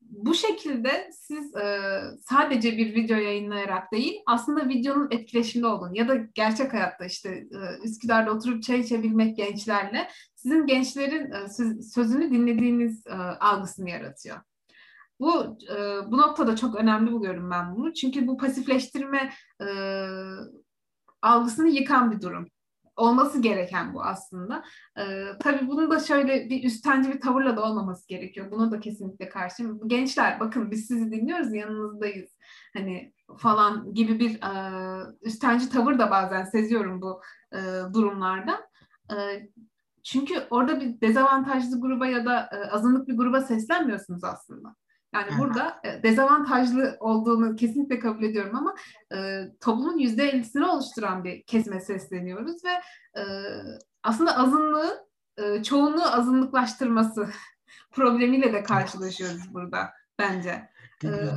Bu 0.00 0.34
şekilde 0.34 1.10
siz 1.12 1.56
e, 1.56 1.80
sadece 2.20 2.76
bir 2.76 2.94
video 2.94 3.16
yayınlayarak 3.16 3.92
değil, 3.92 4.14
aslında 4.26 4.68
videonun 4.68 5.08
etkileşimli 5.10 5.66
olduğunu 5.66 5.98
ya 5.98 6.08
da 6.08 6.14
gerçek 6.34 6.72
hayatta 6.72 7.04
işte 7.04 7.28
e, 7.30 7.84
Üsküdar'da 7.84 8.32
oturup 8.32 8.62
çay 8.62 8.80
içebilmek 8.80 9.36
gençlerle 9.36 10.08
sizin 10.34 10.66
gençlerin 10.66 11.32
e, 11.32 11.48
söz, 11.48 11.92
sözünü 11.92 12.30
dinlediğiniz 12.30 13.06
e, 13.06 13.14
algısını 13.40 13.90
yaratıyor. 13.90 14.36
Bu 15.20 15.58
e, 15.76 16.10
bu 16.10 16.18
noktada 16.18 16.56
çok 16.56 16.74
önemli 16.74 17.12
buluyorum 17.12 17.50
ben 17.50 17.76
bunu. 17.76 17.92
Çünkü 17.92 18.26
bu 18.26 18.36
pasifleştirme 18.36 19.32
e, 19.60 19.66
algısını 21.22 21.68
yıkan 21.68 22.10
bir 22.10 22.20
durum 22.20 22.48
olması 22.96 23.42
gereken 23.42 23.94
bu 23.94 24.02
aslında. 24.02 24.64
Ee, 24.98 25.24
tabii 25.40 25.68
bunun 25.68 25.90
da 25.90 26.00
şöyle 26.00 26.48
bir 26.48 26.64
üstenci 26.64 27.12
bir 27.12 27.20
tavırla 27.20 27.56
da 27.56 27.62
olmaması 27.62 28.08
gerekiyor. 28.08 28.50
Buna 28.50 28.70
da 28.70 28.80
kesinlikle 28.80 29.28
karşıyım. 29.28 29.88
Gençler 29.88 30.40
bakın 30.40 30.70
biz 30.70 30.86
sizi 30.86 31.12
dinliyoruz 31.12 31.54
yanınızdayız. 31.54 32.30
Hani 32.76 33.12
falan 33.38 33.94
gibi 33.94 34.20
bir 34.20 34.34
e, 34.42 34.52
üstenci 35.22 35.68
tavır 35.70 35.98
da 35.98 36.10
bazen 36.10 36.44
seziyorum 36.44 37.02
bu 37.02 37.20
e, 37.52 37.58
durumlarda. 37.94 38.70
E, 39.10 39.16
çünkü 40.02 40.34
orada 40.50 40.80
bir 40.80 41.00
dezavantajlı 41.00 41.80
gruba 41.80 42.06
ya 42.06 42.26
da 42.26 42.50
e, 42.52 42.70
azınlık 42.70 43.08
bir 43.08 43.16
gruba 43.16 43.40
seslenmiyorsunuz 43.40 44.24
aslında. 44.24 44.74
Yani 45.14 45.26
evet. 45.28 45.38
burada 45.38 45.80
e, 45.84 46.02
dezavantajlı 46.02 46.96
olduğunu 47.00 47.56
kesinlikle 47.56 47.98
kabul 47.98 48.22
ediyorum 48.22 48.56
ama 48.56 48.74
e, 49.14 49.48
toplumun 49.60 49.98
yüzde 49.98 50.28
ellisini 50.28 50.66
oluşturan 50.66 51.24
bir 51.24 51.42
kesime 51.42 51.80
sesleniyoruz 51.80 52.64
ve 52.64 52.70
e, 53.20 53.24
aslında 54.02 54.38
azınlığı 54.38 55.06
e, 55.36 55.62
çoğunluğu 55.62 56.12
azınlıklaştırması 56.12 57.28
problemiyle 57.92 58.52
de 58.52 58.62
karşılaşıyoruz 58.62 59.54
burada 59.54 59.90
bence. 60.18 60.68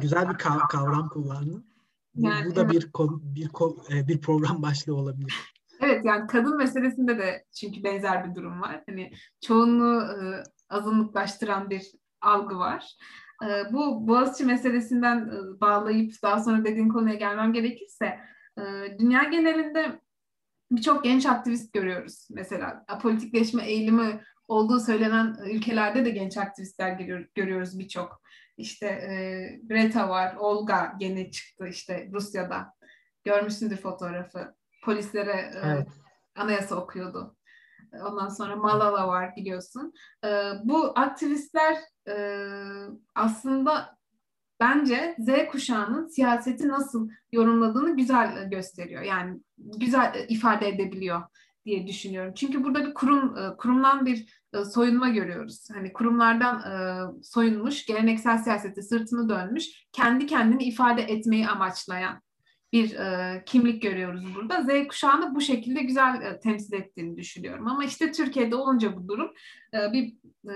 Güzel 0.02 0.30
bir 0.30 0.38
kavram 0.70 1.10
kullandın. 1.10 1.68
Yani, 2.16 2.52
bu 2.52 2.56
da 2.56 2.70
bir 2.70 2.92
bir 3.22 3.50
e, 3.92 4.08
bir 4.08 4.22
program 4.22 4.62
başlığı 4.62 4.96
olabilir. 4.96 5.36
Evet 5.82 6.06
yani 6.06 6.28
kadın 6.28 6.58
meselesinde 6.58 7.18
de 7.18 7.46
çünkü 7.60 7.84
benzer 7.84 8.30
bir 8.30 8.36
durum 8.36 8.62
var. 8.62 8.84
Hani 8.90 9.12
çoğunluğu 9.42 10.02
e, 10.02 10.44
azınlıklaştıran 10.70 11.70
bir 11.70 11.92
algı 12.22 12.58
var. 12.58 12.98
E, 13.44 13.74
bu 13.74 14.08
Boğaziçi 14.08 14.46
meselesinden 14.46 15.18
e, 15.18 15.62
bağlayıp 15.62 16.14
daha 16.24 16.40
sonra 16.40 16.66
dediğin 16.66 16.90
konuya 16.90 17.16
gelmem 17.16 17.54
gerekirse 17.54 18.20
e, 18.58 18.64
dünya 19.00 19.24
genelinde 19.24 20.02
birçok 20.72 21.04
genç 21.04 21.26
aktivist 21.26 21.74
görüyoruz. 21.74 22.28
Mesela 22.32 22.86
apolitikleşme 22.88 23.64
eğilimi 23.64 24.22
olduğu 24.48 24.80
söylenen 24.80 25.36
ülkelerde 25.52 26.06
de 26.06 26.10
genç 26.10 26.38
aktivistler 26.38 26.92
görüyor, 26.92 27.26
görüyoruz 27.36 27.80
birçok. 27.80 28.22
İşte 28.58 28.86
e, 28.86 29.60
Greta 29.64 30.10
var, 30.10 30.36
Olga 30.36 30.96
gene 31.00 31.32
çıktı 31.32 31.68
işte 31.68 32.10
Rusya'da. 32.14 32.74
Görmüşsündür 33.24 33.78
fotoğrafı. 33.78 34.56
Polislere 34.84 35.32
e, 35.32 35.62
evet. 35.64 35.88
anayasa 36.36 36.76
okuyordu. 36.76 37.37
Ondan 37.94 38.30
sonra 38.30 38.56
Malala 38.56 39.08
var 39.08 39.36
biliyorsun. 39.36 39.94
E, 40.26 40.52
bu 40.64 40.94
aktivistler 40.96 41.78
e, 42.08 42.18
aslında 43.16 43.98
bence 44.60 45.16
Z 45.20 45.30
kuşağının 45.52 46.08
siyaseti 46.08 46.68
nasıl 46.68 47.10
yorumladığını 47.32 47.98
güzel 47.98 48.50
gösteriyor. 48.50 49.02
Yani 49.02 49.40
güzel 49.58 50.26
ifade 50.30 50.68
edebiliyor 50.68 51.22
diye 51.66 51.88
düşünüyorum. 51.88 52.34
Çünkü 52.36 52.64
burada 52.64 52.86
bir 52.86 52.94
kurum 52.94 53.36
kurumdan 53.58 54.06
bir 54.06 54.44
soyunma 54.74 55.10
görüyoruz. 55.10 55.68
Hani 55.74 55.94
kurumlardan 55.94 56.62
soyunmuş, 57.24 57.86
geleneksel 57.86 58.38
siyasete 58.38 58.82
sırtını 58.82 59.30
dönmüş, 59.30 59.66
kendi 59.92 60.26
kendini 60.26 60.64
ifade 60.64 61.02
etmeyi 61.02 61.48
amaçlayan 61.48 62.22
bir 62.74 62.96
e, 62.96 63.44
kimlik 63.46 63.82
görüyoruz 63.82 64.36
burada. 64.36 64.62
Z 64.62 64.88
kuşağını 64.88 65.36
bu 65.36 65.42
şekilde 65.42 65.82
güzel 65.82 66.22
e, 66.22 66.40
temsil 66.40 66.74
ettiğini 66.74 67.18
düşünüyorum. 67.18 67.68
Ama 67.68 67.84
işte 67.86 68.12
Türkiye'de 68.12 68.56
olunca 68.56 68.98
bu 68.98 69.08
durum 69.08 69.32
e, 69.74 69.94
bir 69.94 70.16
e, 70.50 70.56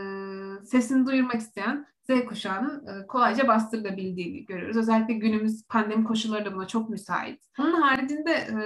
sesini 0.66 1.05
duyurmak 1.05 1.41
isteyen 1.41 1.86
Z 2.03 2.26
kuşağının 2.26 2.88
e, 2.88 3.07
kolayca 3.07 3.47
bastırılabildiğini 3.47 4.45
görüyoruz. 4.45 4.78
Özellikle 4.78 5.14
günümüz 5.14 5.68
pandemi 5.68 6.03
koşulları 6.03 6.45
da 6.45 6.55
buna 6.55 6.68
çok 6.68 6.89
müsait. 6.89 7.41
Onun 7.59 7.82
haricinde 7.82 8.32
e, 8.32 8.62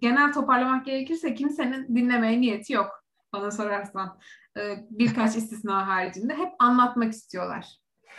genel 0.00 0.32
toparlamak 0.32 0.86
gerekirse 0.86 1.34
kimsenin 1.34 1.96
dinlemeye 1.96 2.40
niyeti 2.40 2.72
yok 2.72 3.04
bana 3.32 3.50
sorarsan. 3.50 4.18
E, 4.56 4.86
birkaç 4.90 5.36
istisna 5.36 5.86
haricinde 5.86 6.34
hep 6.34 6.52
anlatmak 6.58 7.12
istiyorlar. 7.12 7.66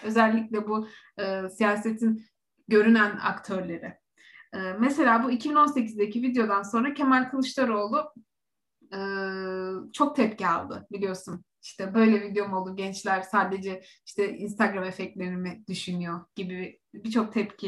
Özellikle 0.04 0.68
bu 0.68 0.88
e, 1.20 1.50
siyasetin 1.50 2.26
görünen 2.68 3.18
aktörleri. 3.18 4.05
Ee, 4.56 4.74
mesela 4.80 5.24
bu 5.24 5.32
2018'deki 5.32 6.22
videodan 6.22 6.64
sonra 6.64 6.94
Kemal 6.94 7.30
Kılıçdaroğlu 7.30 8.14
e, 8.94 9.00
çok 9.94 10.16
tepki 10.16 10.48
aldı 10.48 10.88
biliyorsun 10.92 11.46
işte 11.66 11.94
böyle 11.94 12.22
video 12.22 12.48
mu 12.48 12.58
olur 12.58 12.78
gençler 12.78 13.22
sadece 13.22 13.84
işte 14.06 14.38
Instagram 14.38 14.84
efektlerini 14.84 15.38
mi 15.38 15.64
düşünüyor 15.70 16.22
gibi 16.36 16.80
birçok 16.94 17.34
tepki 17.34 17.68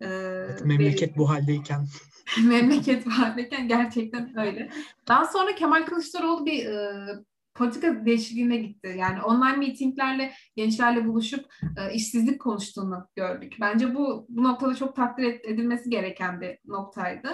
e, 0.00 0.06
evet, 0.08 0.64
memleket 0.64 1.02
verildi. 1.02 1.18
bu 1.18 1.30
haldeyken 1.30 1.86
memleket 2.44 3.06
bu 3.06 3.10
haldeyken 3.10 3.68
gerçekten 3.68 4.38
öyle. 4.38 4.70
Daha 5.08 5.24
sonra 5.24 5.54
Kemal 5.54 5.86
Kılıçdaroğlu 5.86 6.46
bir 6.46 6.66
e, 6.66 7.06
politika 7.54 8.06
değişikliğine 8.06 8.56
gitti. 8.56 8.94
Yani 8.98 9.22
online 9.22 9.56
meetinglerle 9.56 10.32
gençlerle 10.56 11.06
buluşup 11.06 11.46
e, 11.78 11.94
işsizlik 11.94 12.40
konuştuğunu 12.40 13.08
gördük. 13.16 13.56
Bence 13.60 13.94
bu 13.94 14.26
bu 14.28 14.42
noktada 14.44 14.74
çok 14.74 14.96
takdir 14.96 15.40
edilmesi 15.44 15.90
gereken 15.90 16.40
bir 16.40 16.58
noktaydı. 16.64 17.28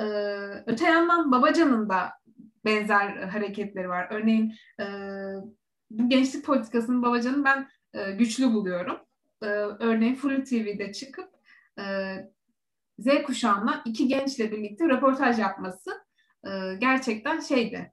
E, 0.00 0.04
öte 0.66 0.84
yandan 0.84 1.32
Babacan'ın 1.32 1.88
da 1.88 2.12
benzer 2.64 3.16
hareketleri 3.16 3.88
var. 3.88 4.08
Örneğin 4.10 4.54
e, 4.80 4.84
bu 5.90 6.08
gençlik 6.08 6.44
politikasının 6.44 7.02
Babacan'ın 7.02 7.44
ben 7.44 7.68
e, 7.94 8.12
güçlü 8.12 8.52
buluyorum. 8.52 8.96
E, 9.42 9.46
örneğin 9.46 10.14
Flu 10.14 10.44
TV'de 10.44 10.92
çıkıp 10.92 11.28
e, 11.78 11.84
Z 12.98 13.22
kuşağına 13.26 13.82
iki 13.84 14.08
gençle 14.08 14.52
birlikte 14.52 14.88
röportaj 14.88 15.38
yapması 15.38 15.90
e, 16.46 16.50
gerçekten 16.78 17.40
şeydi 17.40 17.92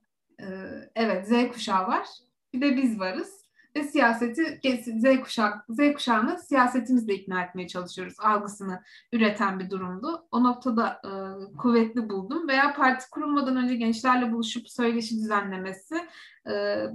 evet 0.95 1.27
Z 1.27 1.53
kuşağı 1.53 1.87
var. 1.87 2.07
Bir 2.53 2.61
de 2.61 2.77
biz 2.77 2.99
varız. 2.99 3.43
Ve 3.75 3.83
siyaseti 3.83 4.59
Z 4.99 5.21
kuşağı 5.23 5.53
Z 5.69 5.93
kuşağını 5.93 6.39
siyasetimizle 6.39 7.13
ikna 7.13 7.43
etmeye 7.43 7.67
çalışıyoruz. 7.67 8.15
Algısını 8.19 8.83
üreten 9.13 9.59
bir 9.59 9.69
durumdu. 9.69 10.27
O 10.31 10.43
noktada 10.43 11.01
e, 11.05 11.11
kuvvetli 11.57 12.09
buldum. 12.09 12.47
Veya 12.47 12.73
parti 12.73 13.09
kurulmadan 13.09 13.57
önce 13.57 13.75
gençlerle 13.75 14.31
buluşup 14.31 14.69
söyleşi 14.69 15.15
düzenlemesi 15.15 15.95
e, 16.49 16.85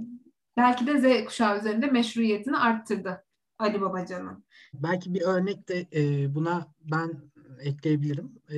belki 0.57 0.87
de 0.87 0.99
Z 0.99 1.25
kuşağı 1.25 1.57
üzerinde 1.57 1.87
meşruiyetini 1.87 2.57
arttırdı 2.57 3.25
Ali 3.59 3.81
Babacan'ın. 3.81 4.45
Belki 4.73 5.13
bir 5.13 5.21
örnek 5.21 5.69
de 5.69 5.87
e, 5.93 6.35
buna 6.35 6.67
ben 6.79 7.11
ekleyebilirim. 7.61 8.31
E, 8.51 8.57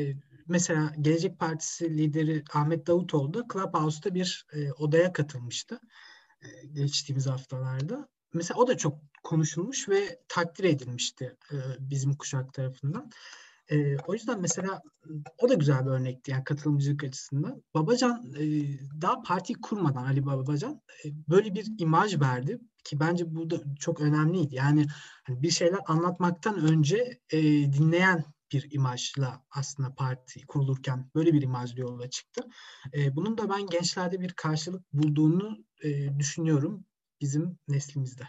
mesela 0.51 0.93
Gelecek 1.01 1.39
Partisi 1.39 1.97
lideri 1.97 2.43
Ahmet 2.53 2.87
Davutoğlu 2.87 3.33
da 3.33 3.43
Clubhouse'da 3.53 4.15
bir 4.15 4.45
e, 4.53 4.71
odaya 4.71 5.13
katılmıştı 5.13 5.79
e, 6.41 6.67
geçtiğimiz 6.67 7.27
haftalarda. 7.27 8.07
Mesela 8.33 8.59
o 8.59 8.67
da 8.67 8.77
çok 8.77 8.99
konuşulmuş 9.23 9.89
ve 9.89 10.19
takdir 10.27 10.63
edilmişti 10.63 11.37
e, 11.51 11.55
bizim 11.79 12.13
kuşak 12.13 12.53
tarafından. 12.53 13.11
E, 13.69 13.97
o 13.97 14.13
yüzden 14.13 14.41
mesela 14.41 14.81
o 15.37 15.49
da 15.49 15.53
güzel 15.53 15.85
bir 15.85 15.91
örnekti 15.91 16.31
yani 16.31 16.43
katılımcılık 16.43 17.03
açısından. 17.03 17.63
Babacan 17.73 18.33
e, 18.39 18.45
daha 19.01 19.21
parti 19.21 19.53
kurmadan 19.53 20.03
Ali 20.03 20.25
Babacan 20.25 20.81
e, 21.05 21.09
böyle 21.29 21.55
bir 21.55 21.67
imaj 21.77 22.19
verdi 22.19 22.59
ki 22.83 22.99
bence 22.99 23.35
bu 23.35 23.49
da 23.49 23.61
çok 23.79 24.01
önemliydi. 24.01 24.55
Yani 24.55 24.85
hani 25.23 25.41
bir 25.41 25.49
şeyler 25.51 25.79
anlatmaktan 25.87 26.59
önce 26.59 27.19
e, 27.29 27.41
dinleyen 27.73 28.25
bir 28.51 28.71
imajla 28.71 29.43
aslında 29.51 29.95
parti 29.95 30.45
kurulurken 30.45 31.11
böyle 31.15 31.33
bir 31.33 31.41
imajla 31.41 31.81
yola 31.81 32.09
çıktı. 32.09 32.41
E, 32.93 33.15
bunun 33.15 33.37
da 33.37 33.49
ben 33.49 33.65
gençlerde 33.65 34.19
bir 34.19 34.33
karşılık 34.33 34.93
bulduğunu 34.93 35.65
e, 35.83 36.19
düşünüyorum 36.19 36.85
bizim 37.21 37.57
neslimizde. 37.67 38.23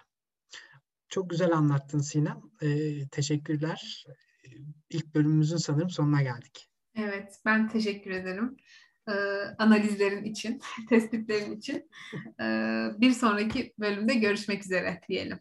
Çok 1.08 1.30
güzel 1.30 1.52
anlattın 1.52 1.98
Sinem. 1.98 2.42
E, 2.62 2.68
teşekkürler. 3.08 4.06
İlk 4.90 5.14
bölümümüzün 5.14 5.56
sanırım 5.56 5.90
sonuna 5.90 6.22
geldik. 6.22 6.68
Evet, 6.94 7.40
ben 7.44 7.68
teşekkür 7.68 8.10
ederim. 8.10 8.56
E, 9.08 9.12
analizlerin 9.58 10.24
için, 10.24 10.60
tespitlerin 10.88 11.56
için. 11.56 11.90
E, 12.40 12.46
bir 13.00 13.10
sonraki 13.10 13.74
bölümde 13.78 14.14
görüşmek 14.14 14.64
üzere 14.64 15.00
diyelim. 15.08 15.40